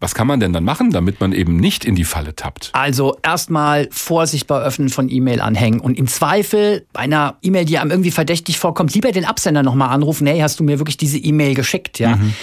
Was 0.00 0.14
kann 0.14 0.28
man 0.28 0.38
denn 0.38 0.52
dann 0.52 0.62
machen, 0.62 0.90
damit 0.90 1.20
man 1.20 1.32
eben 1.32 1.56
nicht 1.56 1.84
in 1.84 1.96
die 1.96 2.04
Falle 2.04 2.36
tappt? 2.36 2.70
Also 2.72 3.16
erstmal 3.24 3.88
Vorsicht 3.90 4.46
bei 4.46 4.60
Öffnen 4.60 4.90
von 4.90 5.08
E-Mail-Anhängen 5.08 5.80
und 5.80 5.98
im 5.98 6.06
Zweifel 6.06 6.86
bei 6.92 7.00
einer 7.00 7.36
E-Mail, 7.42 7.64
die 7.64 7.78
einem 7.78 7.90
irgendwie 7.90 8.12
verdächtig 8.12 8.60
vorkommt, 8.60 8.94
lieber 8.94 9.10
den 9.10 9.24
Absender 9.24 9.64
nochmal 9.64 9.88
anrufen, 9.88 10.28
hey, 10.28 10.38
hast 10.38 10.60
du 10.60 10.64
mir 10.64 10.78
wirklich 10.78 10.98
diese 10.98 11.18
E-Mail 11.18 11.54
geschickt, 11.54 11.98
ja? 11.98 12.14
Mhm. 12.14 12.34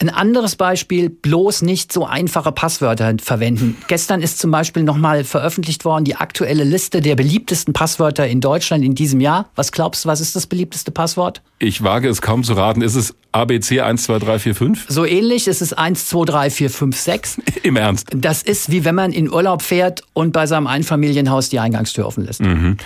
Ein 0.00 0.10
anderes 0.10 0.56
Beispiel, 0.56 1.08
bloß 1.08 1.62
nicht 1.62 1.92
so 1.92 2.04
einfache 2.04 2.50
Passwörter 2.50 3.14
verwenden. 3.22 3.76
Gestern 3.86 4.22
ist 4.22 4.40
zum 4.40 4.50
Beispiel 4.50 4.82
nochmal 4.82 5.22
veröffentlicht 5.22 5.84
worden 5.84 6.04
die 6.04 6.16
aktuelle 6.16 6.64
Liste 6.64 7.00
der 7.00 7.14
beliebtesten 7.14 7.72
Passwörter 7.72 8.26
in 8.26 8.40
Deutschland 8.40 8.84
in 8.84 8.96
diesem 8.96 9.20
Jahr. 9.20 9.50
Was 9.54 9.70
glaubst 9.70 10.04
du, 10.04 10.08
was 10.08 10.20
ist 10.20 10.34
das 10.34 10.48
beliebteste 10.48 10.90
Passwort? 10.90 11.42
Ich 11.60 11.84
wage 11.84 12.08
es 12.08 12.20
kaum 12.20 12.42
zu 12.42 12.54
raten. 12.54 12.82
Ist 12.82 12.96
es 12.96 13.14
ABC 13.30 13.76
12345? 13.76 14.86
So 14.88 15.04
ähnlich 15.04 15.46
ist 15.46 15.62
es 15.62 15.70
123456. 15.70 17.44
Im 17.62 17.76
Ernst? 17.76 18.08
Das 18.14 18.42
ist 18.42 18.72
wie 18.72 18.84
wenn 18.84 18.96
man 18.96 19.12
in 19.12 19.32
Urlaub 19.32 19.62
fährt 19.62 20.02
und 20.12 20.32
bei 20.32 20.46
seinem 20.46 20.66
Einfamilienhaus 20.66 21.50
die 21.50 21.60
Eingangstür 21.60 22.06
offen 22.06 22.24
lässt. 22.24 22.42
Mhm. 22.42 22.78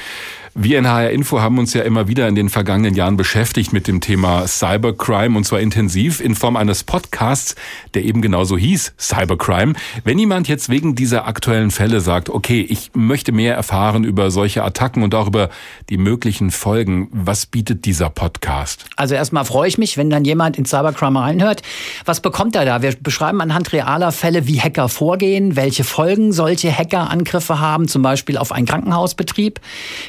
Wir 0.60 0.80
in 0.80 0.88
HR 0.88 1.10
Info 1.10 1.40
haben 1.40 1.56
uns 1.60 1.72
ja 1.72 1.82
immer 1.82 2.08
wieder 2.08 2.26
in 2.26 2.34
den 2.34 2.48
vergangenen 2.48 2.96
Jahren 2.96 3.16
beschäftigt 3.16 3.72
mit 3.72 3.86
dem 3.86 4.00
Thema 4.00 4.44
Cybercrime 4.48 5.36
und 5.36 5.44
zwar 5.44 5.60
intensiv 5.60 6.20
in 6.20 6.34
Form 6.34 6.56
eines 6.56 6.82
Podcasts, 6.82 7.54
der 7.94 8.02
eben 8.04 8.22
genauso 8.22 8.58
hieß, 8.58 8.92
Cybercrime. 8.98 9.74
Wenn 10.02 10.18
jemand 10.18 10.48
jetzt 10.48 10.68
wegen 10.68 10.96
dieser 10.96 11.28
aktuellen 11.28 11.70
Fälle 11.70 12.00
sagt, 12.00 12.28
okay, 12.28 12.60
ich 12.68 12.90
möchte 12.94 13.30
mehr 13.30 13.54
erfahren 13.54 14.02
über 14.02 14.32
solche 14.32 14.64
Attacken 14.64 15.04
und 15.04 15.14
auch 15.14 15.28
über 15.28 15.48
die 15.90 15.96
möglichen 15.96 16.50
Folgen, 16.50 17.06
was 17.12 17.46
bietet 17.46 17.84
dieser 17.84 18.10
Podcast? 18.10 18.86
Also 18.96 19.14
erstmal 19.14 19.44
freue 19.44 19.68
ich 19.68 19.78
mich, 19.78 19.96
wenn 19.96 20.10
dann 20.10 20.24
jemand 20.24 20.58
in 20.58 20.64
Cybercrime 20.64 21.20
reinhört. 21.20 21.62
Was 22.04 22.20
bekommt 22.20 22.56
er 22.56 22.64
da? 22.64 22.82
Wir 22.82 22.96
beschreiben 23.00 23.40
anhand 23.40 23.72
realer 23.72 24.10
Fälle, 24.10 24.48
wie 24.48 24.60
Hacker 24.60 24.88
vorgehen, 24.88 25.54
welche 25.54 25.84
Folgen 25.84 26.32
solche 26.32 26.76
Hackerangriffe 26.76 27.60
haben, 27.60 27.86
zum 27.86 28.02
Beispiel 28.02 28.36
auf 28.36 28.50
einen 28.50 28.66
Krankenhausbetrieb. 28.66 29.60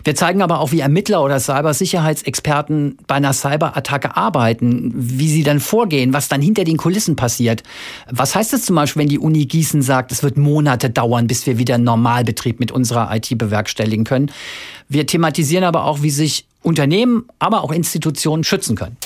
Wir 0.04 0.16
zeigen 0.16 0.38
zeigen 0.39 0.52
aber 0.52 0.62
auch, 0.62 0.71
wie 0.71 0.80
Ermittler 0.80 1.23
oder 1.23 1.39
Cybersicherheitsexperten 1.39 2.97
bei 3.08 3.15
einer 3.15 3.34
Cyberattacke 3.34 4.15
arbeiten, 4.15 4.91
wie 4.95 5.30
sie 5.30 5.43
dann 5.43 5.60
vorgehen, 5.60 6.13
was 6.13 6.30
dann 6.30 6.41
hinter 6.41 6.63
den 6.63 6.78
Kulissen 6.78 7.15
passiert. 7.15 7.63
Was 8.10 8.36
heißt 8.36 8.54
es 8.54 8.65
zum 8.65 8.75
Beispiel, 8.75 9.02
wenn 9.02 9.10
die 9.10 9.19
Uni 9.19 9.45
Gießen 9.45 9.82
sagt, 9.82 10.12
es 10.12 10.23
wird 10.23 10.38
Monate 10.38 10.89
dauern, 10.89 11.28
bis 11.28 11.45
wir 11.45 11.58
wieder 11.58 11.78
Normalbetrieb 11.78 12.60
mit 12.60 12.71
unserer 12.71 13.13
IT 13.13 13.38
bewerkstelligen 13.38 14.06
können? 14.06 14.32
Wir 14.88 15.06
thematisieren 15.06 15.63
aber 15.63 15.86
auch, 15.86 16.02
wie 16.02 16.10
sich 16.10 16.45
Unternehmen, 16.62 17.25
aber 17.39 17.63
auch 17.63 17.71
Institutionen 17.71 18.43
schützen 18.43 18.75
können. 18.75 18.97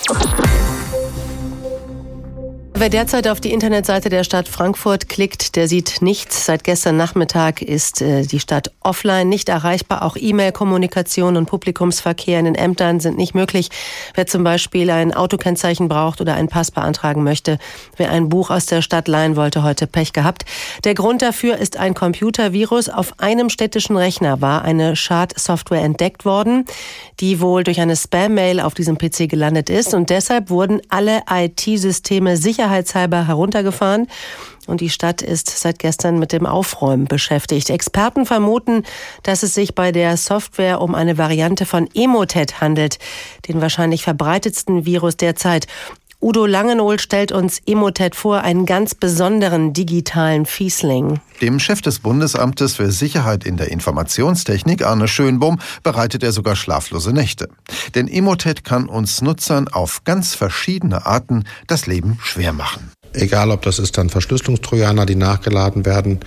Wer 2.75 2.89
derzeit 2.89 3.27
auf 3.27 3.39
die 3.39 3.53
Internetseite 3.53 4.09
der 4.09 4.23
Stadt 4.23 4.49
Frankfurt 4.49 5.07
klickt, 5.07 5.55
der 5.55 5.67
sieht 5.67 6.01
nichts. 6.01 6.47
Seit 6.47 6.63
gestern 6.63 6.97
Nachmittag 6.97 7.61
ist 7.61 8.01
äh, 8.01 8.23
die 8.23 8.39
Stadt 8.39 8.71
offline, 8.81 9.29
nicht 9.29 9.47
erreichbar. 9.47 10.01
Auch 10.01 10.17
E-Mail-Kommunikation 10.19 11.37
und 11.37 11.45
Publikumsverkehr 11.45 12.39
in 12.39 12.45
den 12.45 12.55
Ämtern 12.55 12.99
sind 12.99 13.15
nicht 13.15 13.35
möglich. 13.35 13.69
Wer 14.15 14.25
zum 14.25 14.43
Beispiel 14.43 14.89
ein 14.89 15.13
Autokennzeichen 15.13 15.87
braucht 15.87 16.19
oder 16.19 16.33
einen 16.33 16.49
Pass 16.49 16.71
beantragen 16.71 17.23
möchte, 17.23 17.59
wer 17.95 18.09
ein 18.09 18.27
Buch 18.27 18.49
aus 18.49 18.65
der 18.65 18.81
Stadt 18.81 19.07
leihen 19.07 19.35
wollte, 19.35 19.61
heute 19.61 19.85
Pech 19.85 20.11
gehabt. 20.11 20.43
Der 20.83 20.95
Grund 20.95 21.21
dafür 21.21 21.57
ist 21.57 21.77
ein 21.77 21.93
Computervirus. 21.93 22.89
Auf 22.89 23.19
einem 23.19 23.49
städtischen 23.49 23.95
Rechner 23.97 24.41
war 24.41 24.63
eine 24.63 24.95
Schadsoftware 24.95 25.83
entdeckt 25.83 26.25
worden, 26.25 26.65
die 27.19 27.39
wohl 27.39 27.63
durch 27.63 27.79
eine 27.79 27.95
Spam-Mail 27.95 28.59
auf 28.59 28.73
diesem 28.73 28.97
PC 28.97 29.29
gelandet 29.29 29.69
ist. 29.69 29.93
Und 29.93 30.09
deshalb 30.09 30.49
wurden 30.49 30.81
alle 30.89 31.21
IT-Systeme 31.29 32.35
sicher 32.35 32.72
sicherheitshalber 32.73 33.27
heruntergefahren. 33.27 34.07
Und 34.65 34.79
die 34.79 34.89
Stadt 34.89 35.21
ist 35.21 35.49
seit 35.49 35.77
gestern 35.79 36.19
mit 36.19 36.31
dem 36.31 36.45
Aufräumen 36.45 37.05
beschäftigt. 37.05 37.69
Experten 37.69 38.25
vermuten, 38.25 38.83
dass 39.21 39.43
es 39.43 39.53
sich 39.53 39.75
bei 39.75 39.91
der 39.91 40.15
Software 40.15 40.79
um 40.79 40.95
eine 40.95 41.17
Variante 41.17 41.65
von 41.65 41.89
Emotet 41.93 42.61
handelt, 42.61 42.97
den 43.47 43.59
wahrscheinlich 43.59 44.03
verbreitetsten 44.03 44.85
Virus 44.85 45.17
derzeit. 45.17 45.67
Udo 46.23 46.45
Langenohl 46.45 47.01
stellt 47.01 47.33
uns 47.33 47.59
Emotet 47.65 48.15
vor, 48.15 48.43
einen 48.43 48.65
ganz 48.65 48.95
besonderen 48.95 49.73
digitalen 49.73 50.45
Fiesling. 50.45 51.19
Dem 51.41 51.59
Chef 51.59 51.81
des 51.81 51.99
Bundesamtes 51.99 52.75
für 52.75 52.93
Sicherheit 52.93 53.43
in 53.43 53.57
der 53.57 53.71
Informationstechnik, 53.71 54.85
Arne 54.85 55.09
Schönbohm, 55.09 55.59
bereitet 55.83 56.23
er 56.23 56.31
sogar 56.31 56.55
schlaflose 56.55 57.11
Nächte. 57.11 57.49
Denn 57.93 58.07
Emotet 58.07 58.63
kann 58.63 58.87
uns 58.87 59.21
Nutzern 59.21 59.67
auf 59.67 60.05
ganz 60.05 60.33
verschiedene 60.33 61.05
Arten 61.05 61.43
das 61.67 61.87
Leben 61.87 62.17
schwer 62.21 62.53
machen. 62.53 62.93
Egal, 63.11 63.51
ob 63.51 63.63
das 63.63 63.77
ist 63.77 63.97
dann 63.97 64.09
Verschlüsselungstrojaner, 64.09 65.05
die 65.05 65.15
nachgeladen 65.15 65.85
werden, 65.85 66.21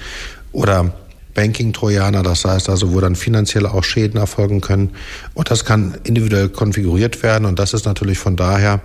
oder 0.52 0.92
Banking-Trojaner, 1.32 2.22
das 2.22 2.44
heißt 2.44 2.68
also, 2.68 2.92
wo 2.92 3.00
dann 3.00 3.16
finanziell 3.16 3.64
auch 3.64 3.82
Schäden 3.82 4.20
erfolgen 4.20 4.60
können. 4.60 4.90
Und 5.32 5.50
das 5.50 5.64
kann 5.64 5.96
individuell 6.04 6.50
konfiguriert 6.50 7.22
werden 7.22 7.46
und 7.46 7.58
das 7.58 7.72
ist 7.72 7.86
natürlich 7.86 8.18
von 8.18 8.36
daher 8.36 8.82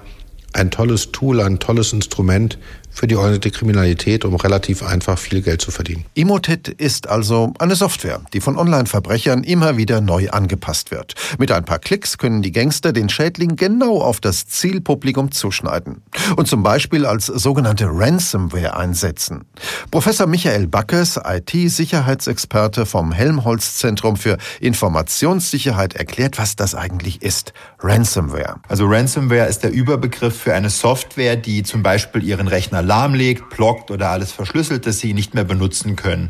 ein 0.54 0.72
tolles 0.72 1.12
Tool, 1.12 1.42
ein 1.42 1.60
tolles 1.60 1.94
Instrument 1.94 2.58
für 2.92 3.08
die 3.08 3.16
organisierte 3.16 3.52
Kriminalität, 3.52 4.26
um 4.26 4.36
relativ 4.36 4.84
einfach 4.84 5.18
viel 5.18 5.42
Geld 5.42 5.62
zu 5.62 5.72
verdienen. 5.72 6.06
Emotet 6.16 6.68
ist 6.68 7.08
also 7.08 7.54
eine 7.60 7.76
Software, 7.76 8.22
die 8.34 8.42
von 8.42 8.58
Online-Verbrechern 8.58 9.44
immer 9.44 9.78
wieder 9.78 10.02
neu 10.02 10.30
angepasst 10.30 10.92
wird. 10.92 11.16
Mit 11.38 11.52
ein 11.52 11.66
paar 11.66 11.80
Klicks 11.80 12.18
können 12.18 12.42
die 12.42 12.52
Gangster 12.52 12.94
den 12.94 13.10
Schädling 13.10 13.56
genau 13.56 14.02
auf 14.02 14.20
das 14.20 14.48
Zielpublikum 14.48 15.32
zuschneiden 15.32 16.02
und 16.36 16.48
zum 16.48 16.64
Beispiel 16.64 17.06
als 17.06 17.26
sogenannte 17.28 17.88
Ransomware 17.88 18.76
einsetzen. 18.76 19.46
Professor 19.90 20.28
Michael 20.28 20.68
Backes, 20.68 21.20
IT-Sicherheitsexperte 21.24 22.86
vom 22.86 23.12
Helmholtz-Zentrum 23.12 24.16
für 24.18 24.38
Informationssicherheit, 24.60 25.96
erklärt, 25.96 26.38
was 26.38 26.56
das 26.56 26.76
eigentlich 26.76 27.22
ist. 27.22 27.54
Ransomware. 27.80 28.58
Also 28.68 28.86
Ransomware 28.88 29.48
ist 29.48 29.64
der 29.64 29.72
Überbegriff 29.72 30.38
für 30.38 30.54
eine 30.54 30.70
Software, 30.70 31.36
die 31.36 31.64
zum 31.64 31.84
Beispiel 31.84 32.24
ihren 32.24 32.48
Rechner 32.48 32.81
Rechner 32.82 32.84
lahmlegt, 32.84 33.50
blockt 33.50 33.92
oder 33.92 34.10
alles 34.10 34.32
verschlüsselt, 34.32 34.86
dass 34.86 35.00
Sie 35.00 35.14
nicht 35.14 35.34
mehr 35.34 35.44
benutzen 35.44 35.96
können. 35.96 36.30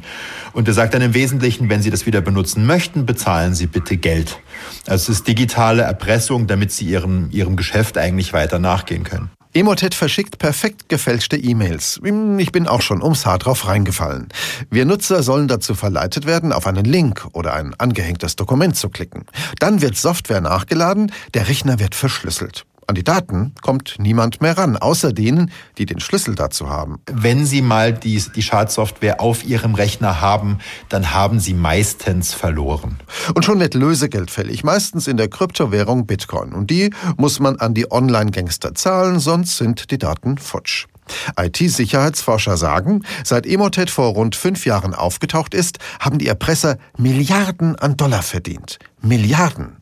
Und 0.53 0.67
er 0.67 0.73
sagt 0.73 0.93
dann 0.93 1.01
im 1.01 1.13
Wesentlichen, 1.13 1.69
wenn 1.69 1.81
Sie 1.81 1.89
das 1.89 2.05
wieder 2.05 2.21
benutzen 2.21 2.65
möchten, 2.65 3.05
bezahlen 3.05 3.53
Sie 3.53 3.67
bitte 3.67 3.97
Geld. 3.97 4.39
Also 4.87 5.11
es 5.11 5.19
ist 5.19 5.27
digitale 5.27 5.83
Erpressung, 5.83 6.47
damit 6.47 6.71
Sie 6.71 6.85
Ihrem, 6.85 7.29
Ihrem 7.31 7.55
Geschäft 7.55 7.97
eigentlich 7.97 8.33
weiter 8.33 8.59
nachgehen 8.59 9.03
können. 9.03 9.29
Emotet 9.53 9.95
verschickt 9.95 10.39
perfekt 10.39 10.87
gefälschte 10.87 11.35
E-Mails. 11.35 11.99
Ich 12.37 12.51
bin 12.53 12.67
auch 12.67 12.81
schon 12.81 13.01
ums 13.01 13.25
Haar 13.25 13.37
drauf 13.37 13.67
reingefallen. 13.67 14.29
Wir 14.69 14.85
Nutzer 14.85 15.23
sollen 15.23 15.49
dazu 15.49 15.75
verleitet 15.75 16.25
werden, 16.25 16.53
auf 16.53 16.67
einen 16.67 16.85
Link 16.85 17.27
oder 17.33 17.53
ein 17.53 17.73
angehängtes 17.77 18.37
Dokument 18.37 18.77
zu 18.77 18.87
klicken. 18.87 19.25
Dann 19.59 19.81
wird 19.81 19.97
Software 19.97 20.39
nachgeladen, 20.39 21.11
der 21.33 21.49
Rechner 21.49 21.79
wird 21.79 21.95
verschlüsselt. 21.95 22.65
An 22.91 22.95
die 22.95 23.05
Daten 23.05 23.53
kommt 23.61 23.95
niemand 23.99 24.41
mehr 24.41 24.57
ran, 24.57 24.75
außer 24.75 25.13
denen, 25.13 25.49
die 25.77 25.85
den 25.85 26.01
Schlüssel 26.01 26.35
dazu 26.35 26.67
haben. 26.67 26.99
Wenn 27.09 27.45
Sie 27.45 27.61
mal 27.61 27.93
die, 27.93 28.21
die 28.35 28.41
Schadsoftware 28.41 29.21
auf 29.21 29.45
Ihrem 29.45 29.75
Rechner 29.75 30.19
haben, 30.19 30.57
dann 30.89 31.13
haben 31.13 31.39
Sie 31.39 31.53
meistens 31.53 32.33
verloren. 32.33 32.99
Und 33.33 33.45
schon 33.45 33.61
wird 33.61 33.75
Lösegeld 33.75 34.29
fällig, 34.29 34.65
meistens 34.65 35.07
in 35.07 35.15
der 35.15 35.29
Kryptowährung 35.29 36.05
Bitcoin. 36.05 36.51
Und 36.51 36.69
die 36.69 36.89
muss 37.15 37.39
man 37.39 37.59
an 37.59 37.73
die 37.73 37.89
Online-Gangster 37.89 38.75
zahlen, 38.75 39.21
sonst 39.21 39.55
sind 39.55 39.89
die 39.89 39.97
Daten 39.97 40.37
futsch. 40.37 40.87
IT-Sicherheitsforscher 41.39 42.57
sagen, 42.57 43.05
seit 43.23 43.45
Emotet 43.45 43.89
vor 43.89 44.09
rund 44.09 44.35
fünf 44.35 44.65
Jahren 44.65 44.93
aufgetaucht 44.93 45.53
ist, 45.53 45.79
haben 46.01 46.17
die 46.17 46.27
Erpresser 46.27 46.77
Milliarden 46.97 47.77
an 47.77 47.95
Dollar 47.95 48.21
verdient. 48.21 48.79
Milliarden. 49.01 49.80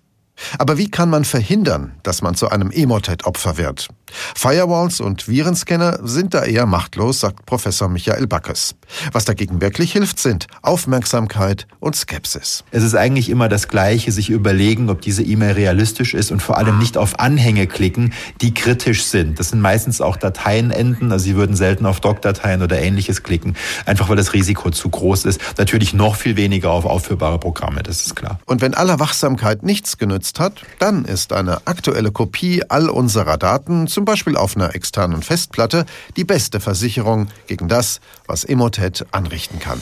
Aber 0.58 0.78
wie 0.78 0.89
kann 0.89 1.10
man 1.10 1.25
verhindern, 1.25 1.93
dass 2.04 2.21
man 2.21 2.36
zu 2.36 2.49
einem 2.49 2.71
Emotet-Opfer 2.71 3.58
wird? 3.58 3.89
Firewalls 4.35 4.99
und 4.99 5.27
Virenscanner 5.27 5.99
sind 6.03 6.33
da 6.33 6.43
eher 6.43 6.65
machtlos, 6.65 7.19
sagt 7.21 7.45
Professor 7.45 7.89
Michael 7.89 8.27
Backes. 8.27 8.75
Was 9.11 9.25
dagegen 9.25 9.61
wirklich 9.61 9.93
hilft, 9.93 10.19
sind 10.19 10.47
Aufmerksamkeit 10.61 11.67
und 11.79 11.95
Skepsis. 11.95 12.63
Es 12.71 12.83
ist 12.83 12.95
eigentlich 12.95 13.29
immer 13.29 13.49
das 13.49 13.67
Gleiche, 13.67 14.11
sich 14.11 14.29
überlegen, 14.29 14.89
ob 14.89 15.01
diese 15.01 15.23
E-Mail 15.23 15.53
realistisch 15.53 16.13
ist 16.13 16.31
und 16.31 16.41
vor 16.41 16.57
allem 16.57 16.79
nicht 16.79 16.97
auf 16.97 17.19
Anhänge 17.19 17.67
klicken, 17.67 18.13
die 18.41 18.53
kritisch 18.53 19.05
sind. 19.05 19.39
Das 19.39 19.49
sind 19.49 19.61
meistens 19.61 20.01
auch 20.01 20.17
Dateienenden, 20.17 21.11
also 21.11 21.25
Sie 21.25 21.35
würden 21.35 21.55
selten 21.55 21.85
auf 21.85 21.99
Doc-Dateien 21.99 22.61
oder 22.61 22.79
ähnliches 22.81 23.23
klicken, 23.23 23.55
einfach 23.85 24.09
weil 24.09 24.15
das 24.15 24.33
Risiko 24.33 24.71
zu 24.71 24.89
groß 24.89 25.25
ist. 25.25 25.41
Natürlich 25.57 25.93
noch 25.93 26.15
viel 26.15 26.35
weniger 26.35 26.71
auf 26.71 26.85
aufführbare 26.85 27.39
Programme, 27.39 27.83
das 27.83 28.05
ist 28.05 28.15
klar. 28.15 28.39
Und 28.45 28.61
wenn 28.61 28.73
aller 28.73 28.99
Wachsamkeit 28.99 29.63
nichts 29.63 29.97
genützt 29.97 30.39
hat, 30.39 30.63
dann 30.79 31.05
ist 31.05 31.33
eine 31.33 31.67
aktuelle 31.67 32.11
Kopie 32.11 32.63
all 32.69 32.89
unserer 32.89 33.37
Daten 33.37 33.87
zum 33.99 34.05
Beispiel 34.05 34.38
auf 34.38 34.55
einer 34.55 34.75
externen 34.75 35.21
Festplatte, 35.21 35.85
die 36.15 36.23
beste 36.23 36.62
Versicherung 36.62 37.27
gegen 37.47 37.67
das, 37.67 37.99
was 38.27 38.45
Emotet 38.45 39.05
anrichten 39.12 39.59
kann. 39.59 39.81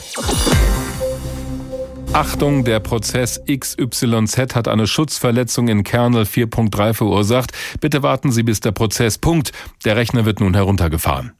Achtung, 2.14 2.64
der 2.64 2.80
Prozess 2.80 3.40
XYZ 3.46 4.56
hat 4.56 4.68
eine 4.68 4.88
Schutzverletzung 4.88 5.68
in 5.68 5.84
Kernel 5.84 6.24
4.3 6.24 6.96
verursacht. 6.96 7.52
Bitte 7.80 8.02
warten 8.02 8.32
Sie, 8.32 8.42
bis 8.42 8.60
der 8.60 8.72
Prozess 8.72 9.20
Punkt. 9.20 9.52
Der 9.86 9.96
Rechner 9.98 10.26
wird 10.26 10.40
nun 10.40 10.56
heruntergefahren. 10.56 11.34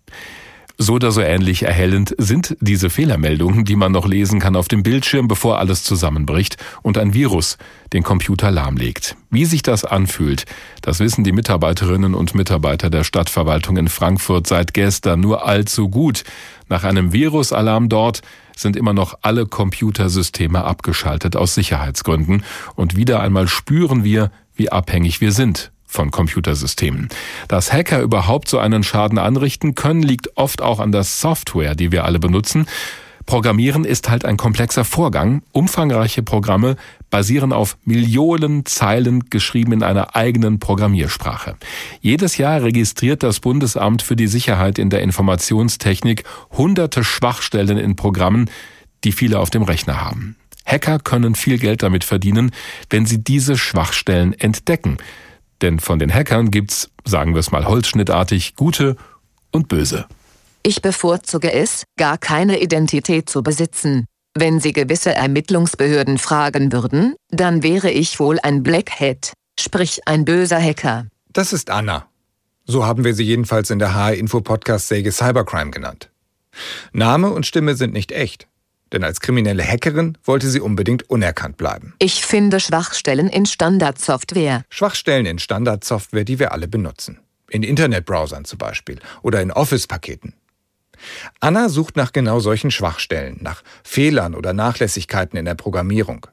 So 0.80 0.94
oder 0.94 1.12
so 1.12 1.22
ähnlich 1.22 1.64
erhellend 1.64 2.14
sind 2.20 2.56
diese 2.60 2.92
Fehlermeldungen, 2.92 3.66
die 3.66 3.76
man 3.76 3.92
noch 3.92 4.06
lesen 4.08 4.40
kann 4.40 4.56
auf 4.56 4.68
dem 4.68 4.84
Bildschirm, 4.84 5.28
bevor 5.28 5.58
alles 5.58 5.84
zusammenbricht 5.84 6.58
und 6.84 7.00
ein 7.00 7.16
Virus 7.16 7.58
den 7.94 8.04
Computer 8.04 8.52
lahmlegt. 8.52 9.16
Wie 9.32 9.46
sich 9.46 9.64
das 9.64 9.86
anfühlt, 9.86 10.46
das 10.84 11.00
wissen 11.00 11.24
die 11.24 11.32
Mitarbeiterinnen 11.32 12.14
und 12.14 12.36
Mitarbeiter 12.36 12.92
der 12.92 13.04
Stadtverwaltung 13.04 13.78
in 13.78 13.88
Frankfurt 13.88 14.46
seit 14.46 14.76
gestern 14.76 15.20
nur 15.20 15.48
allzu 15.48 15.90
gut. 15.90 16.24
Nach 16.70 16.84
einem 16.84 17.12
Virusalarm 17.12 17.90
dort 17.90 18.22
sind 18.56 18.76
immer 18.76 18.94
noch 18.94 19.18
alle 19.24 19.48
Computersysteme 19.48 20.64
abgeschaltet 20.64 21.36
aus 21.36 21.56
Sicherheitsgründen 21.56 22.44
und 22.76 22.96
wieder 22.96 23.22
einmal 23.22 23.48
spüren 23.48 24.04
wir, 24.04 24.32
wie 24.54 24.72
abhängig 24.72 25.22
wir 25.22 25.32
sind 25.32 25.72
von 25.88 26.12
Computersystemen. 26.12 27.10
Dass 27.48 27.74
Hacker 27.74 28.02
überhaupt 28.02 28.50
so 28.50 28.60
einen 28.60 28.84
Schaden 28.84 29.18
anrichten 29.18 29.74
können, 29.74 30.04
liegt 30.04 30.38
oft 30.38 30.62
auch 30.62 30.80
an 30.80 30.92
der 30.92 31.04
Software, 31.04 31.74
die 31.74 31.92
wir 31.92 32.06
alle 32.06 32.20
benutzen. 32.20 32.68
Programmieren 33.26 33.84
ist 33.84 34.10
halt 34.10 34.24
ein 34.24 34.38
komplexer 34.38 34.86
Vorgang. 34.86 35.42
Umfangreiche 35.52 36.24
Programme 36.24 36.78
basieren 37.10 37.52
auf 37.52 37.78
Millionen 37.84 38.66
Zeilen 38.66 39.30
geschrieben 39.30 39.74
in 39.74 39.84
einer 39.84 40.16
eigenen 40.16 40.60
Programmiersprache. 40.60 41.58
Jedes 42.00 42.38
Jahr 42.38 42.64
registriert 42.64 43.24
das 43.24 43.42
Bundesamt 43.42 44.02
für 44.02 44.16
die 44.16 44.28
Sicherheit 44.28 44.80
in 44.80 44.90
der 44.90 45.02
Informationstechnik 45.02 46.24
hunderte 46.52 47.04
Schwachstellen 47.04 47.78
in 47.78 47.98
Programmen, 47.98 48.50
die 49.04 49.12
viele 49.12 49.40
auf 49.40 49.50
dem 49.50 49.64
Rechner 49.64 50.00
haben. 50.00 50.38
Hacker 50.66 51.00
können 51.00 51.36
viel 51.36 51.58
Geld 51.58 51.84
damit 51.84 52.06
verdienen, 52.06 52.52
wenn 52.90 53.06
sie 53.06 53.22
diese 53.22 53.58
Schwachstellen 53.58 54.34
entdecken. 54.34 54.98
Denn 55.62 55.80
von 55.80 56.00
den 56.00 56.14
Hackern 56.14 56.52
gibt's, 56.52 56.90
sagen 57.06 57.34
wir 57.34 57.40
es 57.40 57.52
mal 57.52 57.66
holzschnittartig, 57.66 58.56
gute 58.56 58.96
und 59.52 59.68
böse. 59.68 60.06
Ich 60.64 60.82
bevorzuge 60.82 61.52
es, 61.52 61.84
gar 61.98 62.18
keine 62.18 62.60
Identität 62.60 63.30
zu 63.30 63.42
besitzen. 63.42 64.06
Wenn 64.36 64.60
Sie 64.60 64.74
gewisse 64.74 65.14
Ermittlungsbehörden 65.14 66.18
fragen 66.18 66.72
würden, 66.72 67.16
dann 67.30 67.64
wäre 67.64 67.90
ich 67.90 68.20
wohl 68.20 68.38
ein 68.44 68.62
Blackhead, 68.62 69.34
sprich 69.60 70.02
ein 70.06 70.26
böser 70.26 70.62
Hacker. 70.62 71.08
Das 71.34 71.54
ist 71.54 71.70
Anna. 71.70 72.08
So 72.66 72.86
haben 72.86 73.04
wir 73.04 73.16
sie 73.16 73.24
jedenfalls 73.24 73.70
in 73.70 73.80
der 73.80 73.96
HR-Info-Podcast-Säge 73.96 75.12
Cybercrime 75.12 75.72
genannt. 75.72 76.10
Name 76.92 77.30
und 77.32 77.46
Stimme 77.46 77.76
sind 77.76 77.94
nicht 77.94 78.12
echt. 78.12 78.48
Denn 78.94 79.04
als 79.04 79.20
kriminelle 79.20 79.64
Hackerin 79.64 80.18
wollte 80.24 80.50
sie 80.50 80.60
unbedingt 80.60 81.10
unerkannt 81.10 81.58
bleiben. 81.58 81.94
Ich 82.00 82.26
finde 82.26 82.60
Schwachstellen 82.60 83.28
in 83.28 83.46
Standardsoftware. 83.46 84.64
Schwachstellen 84.70 85.26
in 85.26 85.40
Standardsoftware, 85.40 86.24
die 86.24 86.40
wir 86.40 86.52
alle 86.52 86.68
benutzen. 86.68 87.20
In 87.50 87.64
Internetbrowsern 87.64 88.46
zum 88.46 88.58
Beispiel 88.58 89.00
oder 89.22 89.42
in 89.42 89.52
Office-Paketen. 89.52 90.34
Anna 91.40 91.70
sucht 91.70 91.96
nach 91.96 92.12
genau 92.12 92.40
solchen 92.40 92.72
Schwachstellen, 92.72 93.38
nach 93.42 93.62
Fehlern 93.84 94.36
oder 94.36 94.54
Nachlässigkeiten 94.54 95.38
in 95.38 95.46
der 95.46 95.56
Programmierung. 95.56 96.28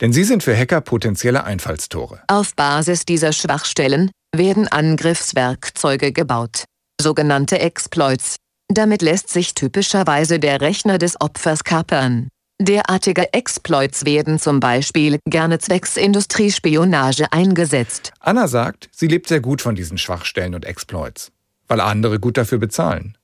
Denn 0.00 0.12
sie 0.12 0.24
sind 0.24 0.42
für 0.42 0.56
Hacker 0.56 0.80
potenzielle 0.80 1.44
Einfallstore. 1.44 2.20
Auf 2.26 2.54
Basis 2.54 3.04
dieser 3.04 3.32
Schwachstellen 3.32 4.10
werden 4.34 4.68
Angriffswerkzeuge 4.68 6.12
gebaut. 6.12 6.64
Sogenannte 7.00 7.58
Exploits. 7.58 8.36
Damit 8.74 9.02
lässt 9.02 9.28
sich 9.28 9.52
typischerweise 9.52 10.38
der 10.38 10.62
Rechner 10.62 10.96
des 10.96 11.20
Opfers 11.20 11.62
kapern. 11.62 12.28
Derartige 12.58 13.30
Exploits 13.34 14.06
werden 14.06 14.38
zum 14.38 14.60
Beispiel 14.60 15.18
gerne 15.28 15.58
zwecks 15.58 15.98
Industriespionage 15.98 17.30
eingesetzt. 17.32 18.14
Anna 18.20 18.48
sagt, 18.48 18.88
sie 18.90 19.08
lebt 19.08 19.28
sehr 19.28 19.40
gut 19.40 19.60
von 19.60 19.74
diesen 19.74 19.98
Schwachstellen 19.98 20.54
und 20.54 20.64
Exploits, 20.64 21.32
weil 21.68 21.80
andere 21.80 22.18
gut 22.18 22.38
dafür 22.38 22.58
bezahlen. 22.58 23.18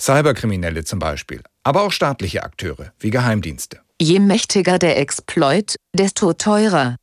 Cyberkriminelle 0.00 0.82
zum 0.82 0.98
Beispiel, 0.98 1.42
aber 1.62 1.82
auch 1.82 1.92
staatliche 1.92 2.42
Akteure 2.42 2.92
wie 2.98 3.10
Geheimdienste. 3.10 3.78
Je 4.00 4.18
mächtiger 4.18 4.80
der 4.80 4.98
Exploit, 4.98 5.76
desto 5.94 6.32
teurer. 6.32 6.96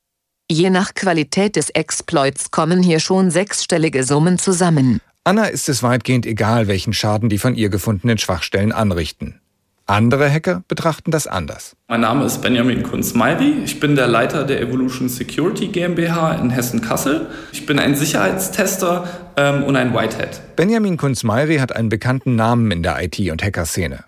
Je 0.52 0.70
nach 0.70 0.96
Qualität 0.96 1.56
des 1.56 1.70
Exploits 1.70 2.52
kommen 2.52 2.84
hier 2.84 3.00
schon 3.00 3.32
sechsstellige 3.32 4.04
Summen 4.04 4.38
zusammen. 4.38 5.00
Anna 5.30 5.46
ist 5.46 5.70
es 5.70 5.84
weitgehend 5.84 6.26
egal, 6.26 6.68
welchen 6.68 6.92
Schaden 6.92 7.30
die 7.30 7.38
von 7.38 7.54
ihr 7.54 7.70
gefundenen 7.70 8.18
Schwachstellen 8.18 8.72
anrichten. 8.72 9.40
Andere 9.86 10.28
Hacker 10.28 10.64
betrachten 10.68 11.12
das 11.12 11.28
anders. 11.28 11.76
Mein 11.88 12.02
Name 12.02 12.26
ist 12.26 12.42
Benjamin 12.42 12.82
Kunz-Meiri. 12.82 13.62
Ich 13.64 13.80
bin 13.80 13.96
der 13.96 14.08
Leiter 14.08 14.44
der 14.44 14.60
Evolution 14.60 15.08
Security 15.08 15.68
GmbH 15.68 16.34
in 16.34 16.50
Hessen-Kassel. 16.50 17.28
Ich 17.52 17.68
bin 17.68 17.78
ein 17.78 17.94
Sicherheitstester 17.94 19.08
ähm, 19.38 19.66
und 19.66 19.76
ein 19.76 19.94
Whitehead. 19.94 20.56
Benjamin 20.56 20.98
Kunz-Meiri 20.98 21.58
hat 21.58 21.76
einen 21.76 21.90
bekannten 21.90 22.36
Namen 22.36 22.72
in 22.72 22.82
der 22.82 23.00
IT- 23.00 23.30
und 23.30 23.44
Hackerszene. 23.44 24.06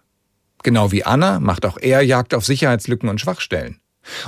Genau 0.63 0.91
wie 0.91 1.03
Anna 1.03 1.39
macht 1.39 1.67
auch 1.67 1.77
er 1.79 2.01
Jagd 2.01 2.33
auf 2.33 2.47
Sicherheitslücken 2.47 3.09
und 3.09 3.21
Schwachstellen. 3.21 3.77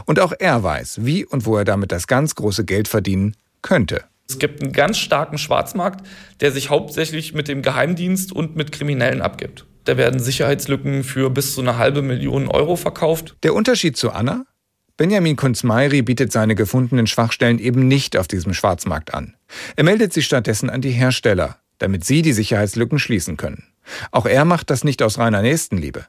Und 0.06 0.20
auch 0.20 0.34
er 0.38 0.62
weiß, 0.62 1.00
wie 1.02 1.26
und 1.26 1.48
wo 1.48 1.58
er 1.58 1.66
damit 1.66 1.92
das 1.92 2.06
ganz 2.06 2.36
große 2.36 2.66
Geld 2.66 2.88
verdienen 2.88 3.36
könnte. 3.64 4.04
Es 4.34 4.40
gibt 4.40 4.64
einen 4.64 4.74
ganz 4.74 4.98
starken 4.98 5.38
Schwarzmarkt, 5.38 6.04
der 6.40 6.52
sich 6.52 6.72
hauptsächlich 6.72 7.36
mit 7.36 7.48
dem 7.48 7.62
Geheimdienst 7.62 8.32
und 8.32 8.56
mit 8.56 8.72
Kriminellen 8.72 9.22
abgibt. 9.22 9.68
Da 9.84 9.96
werden 9.96 10.20
Sicherheitslücken 10.20 11.04
für 11.04 11.30
bis 11.30 11.54
zu 11.54 11.62
eine 11.62 11.78
halbe 11.78 12.02
Million 12.02 12.48
Euro 12.48 12.76
verkauft. 12.76 13.36
Der 13.44 13.54
Unterschied 13.54 13.96
zu 13.96 14.12
Anna? 14.12 14.48
Benjamin 14.98 15.36
Kunz-Meiri 15.36 16.02
bietet 16.02 16.32
seine 16.32 16.56
gefundenen 16.56 17.06
Schwachstellen 17.06 17.60
eben 17.60 17.88
nicht 17.88 18.18
auf 18.18 18.28
diesem 18.28 18.56
Schwarzmarkt 18.56 19.14
an. 19.14 19.36
Er 19.76 19.84
meldet 19.84 20.14
sie 20.14 20.24
stattdessen 20.24 20.72
an 20.72 20.82
die 20.82 20.90
Hersteller, 20.90 21.58
damit 21.78 22.04
sie 22.04 22.24
die 22.24 22.34
Sicherheitslücken 22.34 22.98
schließen 22.98 23.38
können. 23.38 23.66
Auch 24.10 24.26
er 24.26 24.46
macht 24.46 24.72
das 24.72 24.84
nicht 24.84 25.04
aus 25.04 25.20
reiner 25.20 25.44
Nächstenliebe. 25.44 26.08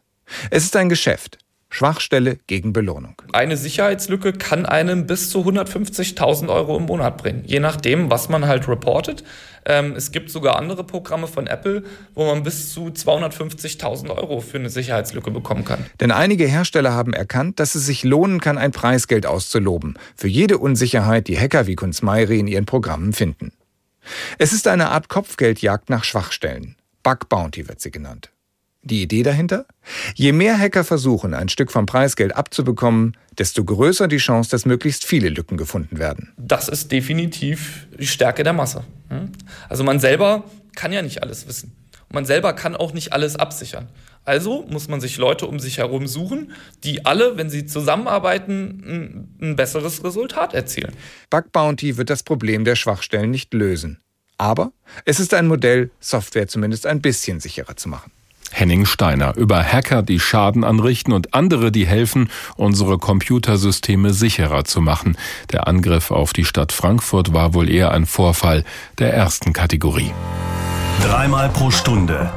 Es 0.49 0.65
ist 0.65 0.77
ein 0.77 0.89
Geschäft. 0.89 1.44
Schwachstelle 1.75 2.39
gegen 2.47 2.73
Belohnung. 2.73 3.17
Eine 3.33 3.57
Sicherheitslücke 3.57 4.33
kann 4.33 4.65
einem 4.65 5.09
bis 5.09 5.31
zu 5.31 5.41
150.000 5.41 6.49
Euro 6.49 6.77
im 6.77 6.85
Monat 6.85 7.19
bringen, 7.19 7.43
je 7.47 7.59
nachdem, 7.59 8.13
was 8.13 8.29
man 8.29 8.47
halt 8.47 8.69
reportet. 8.69 9.25
Ähm, 9.67 9.95
es 9.97 10.13
gibt 10.13 10.31
sogar 10.31 10.57
andere 10.57 10.85
Programme 10.85 11.27
von 11.27 11.49
Apple, 11.49 11.83
wo 12.15 12.27
man 12.27 12.45
bis 12.45 12.73
zu 12.73 12.87
250.000 12.87 14.17
Euro 14.17 14.41
für 14.41 14.59
eine 14.59 14.71
Sicherheitslücke 14.71 15.33
bekommen 15.33 15.65
kann. 15.65 15.85
Denn 15.99 16.13
einige 16.13 16.47
Hersteller 16.47 16.93
haben 16.93 17.13
erkannt, 17.13 17.59
dass 17.59 17.75
es 17.75 17.87
sich 17.87 18.05
lohnen 18.05 18.41
kann, 18.41 18.57
ein 18.57 18.71
Preisgeld 18.71 19.27
auszuloben 19.27 19.99
für 20.15 20.29
jede 20.29 20.59
Unsicherheit, 20.59 21.27
die 21.27 21.37
Hacker 21.37 21.67
wie 21.67 21.75
Kunzmeiri 21.75 22.39
in 22.39 22.47
ihren 22.47 22.67
Programmen 22.67 23.13
finden. 23.13 23.53
Es 24.39 24.53
ist 24.53 24.69
eine 24.69 24.91
Art 24.91 25.09
Kopfgeldjagd 25.09 25.91
nach 25.91 26.05
Schwachstellen. 26.05 26.77
Bug 27.03 27.29
Bounty 27.29 27.67
wird 27.67 27.81
sie 27.81 27.91
genannt. 27.91 28.31
Die 28.85 29.03
Idee 29.03 29.23
dahinter? 29.23 29.67
Je 30.15 30.33
mehr 30.33 30.59
Hacker 30.59 30.85
versuchen, 30.85 31.33
ein 31.33 31.49
Stück 31.49 31.73
vom 31.73 31.87
Preisgeld 31.87 32.37
abzubekommen, 32.37 33.17
desto 33.39 33.65
größer 33.65 34.09
die 34.09 34.19
Chance, 34.19 34.51
dass 34.51 34.67
möglichst 34.67 35.07
viele 35.07 35.31
Lücken 35.31 35.57
gefunden 35.57 35.99
werden. 35.99 36.33
Das 36.37 36.69
ist 36.69 36.93
definitiv 36.93 37.87
die 37.99 38.07
Stärke 38.07 38.43
der 38.43 38.53
Masse. 38.53 38.85
Hm? 39.09 39.33
Also 39.69 39.85
man 39.85 40.01
selber 40.01 40.45
kann 40.75 40.93
ja 40.93 41.01
nicht 41.01 41.23
alles 41.23 41.49
wissen. 41.49 41.73
Man 42.13 42.27
selber 42.27 42.53
kann 42.53 42.77
auch 42.77 42.93
nicht 42.93 43.13
alles 43.13 43.37
absichern. 43.37 43.89
Also 44.25 44.65
muss 44.71 44.89
man 44.89 45.01
sich 45.01 45.17
Leute 45.17 45.47
um 45.47 45.59
sich 45.59 45.79
herum 45.79 46.07
suchen, 46.07 46.53
die 46.83 47.05
alle, 47.05 47.37
wenn 47.37 47.51
sie 47.51 47.67
zusammenarbeiten, 47.67 49.29
ein 49.41 49.57
besseres 49.57 50.05
Resultat 50.05 50.55
erzielen. 50.55 50.93
Bug 51.31 51.53
Bounty 51.53 51.97
wird 51.97 52.11
das 52.11 52.23
Problem 52.23 52.65
der 52.65 52.77
Schwachstellen 52.77 53.31
nicht 53.31 53.53
lösen. 53.53 53.99
Aber 54.39 54.73
es 55.05 55.21
ist 55.21 55.35
ein 55.35 55.47
Modell, 55.47 55.91
Software 56.01 56.49
zumindest 56.49 56.87
ein 56.87 57.01
bisschen 57.01 57.41
sicherer 57.41 57.77
zu 57.77 57.89
machen. 57.89 58.13
Henning 58.53 58.87
Steiner 58.87 59.37
über 59.37 59.63
Hacker, 59.63 60.03
die 60.03 60.21
Schaden 60.21 60.65
anrichten 60.65 61.13
und 61.13 61.35
andere, 61.35 61.73
die 61.73 61.87
helfen, 61.87 62.31
unsere 62.57 62.99
Computersysteme 62.99 64.13
sicherer 64.13 64.65
zu 64.65 64.81
machen. 64.81 65.17
Der 65.53 65.67
Angriff 65.67 66.11
auf 66.11 66.33
die 66.33 66.45
Stadt 66.45 66.73
Frankfurt 66.73 67.33
war 67.33 67.55
wohl 67.55 67.69
eher 67.69 67.91
ein 67.91 68.07
Vorfall 68.07 68.65
der 68.99 69.13
ersten 69.13 69.53
Kategorie. 69.53 70.13
Dreimal 71.03 71.49
pro 71.49 71.71
Stunde 71.71 72.31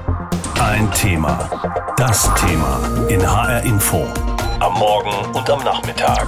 ein 0.60 0.92
Thema. 0.92 1.50
Das 1.98 2.34
Thema 2.36 2.80
in 3.10 3.22
HR 3.22 3.62
Info. 3.64 4.08
Am 4.60 4.74
Morgen 4.74 5.36
und 5.36 5.50
am 5.50 5.64
Nachmittag. 5.64 6.28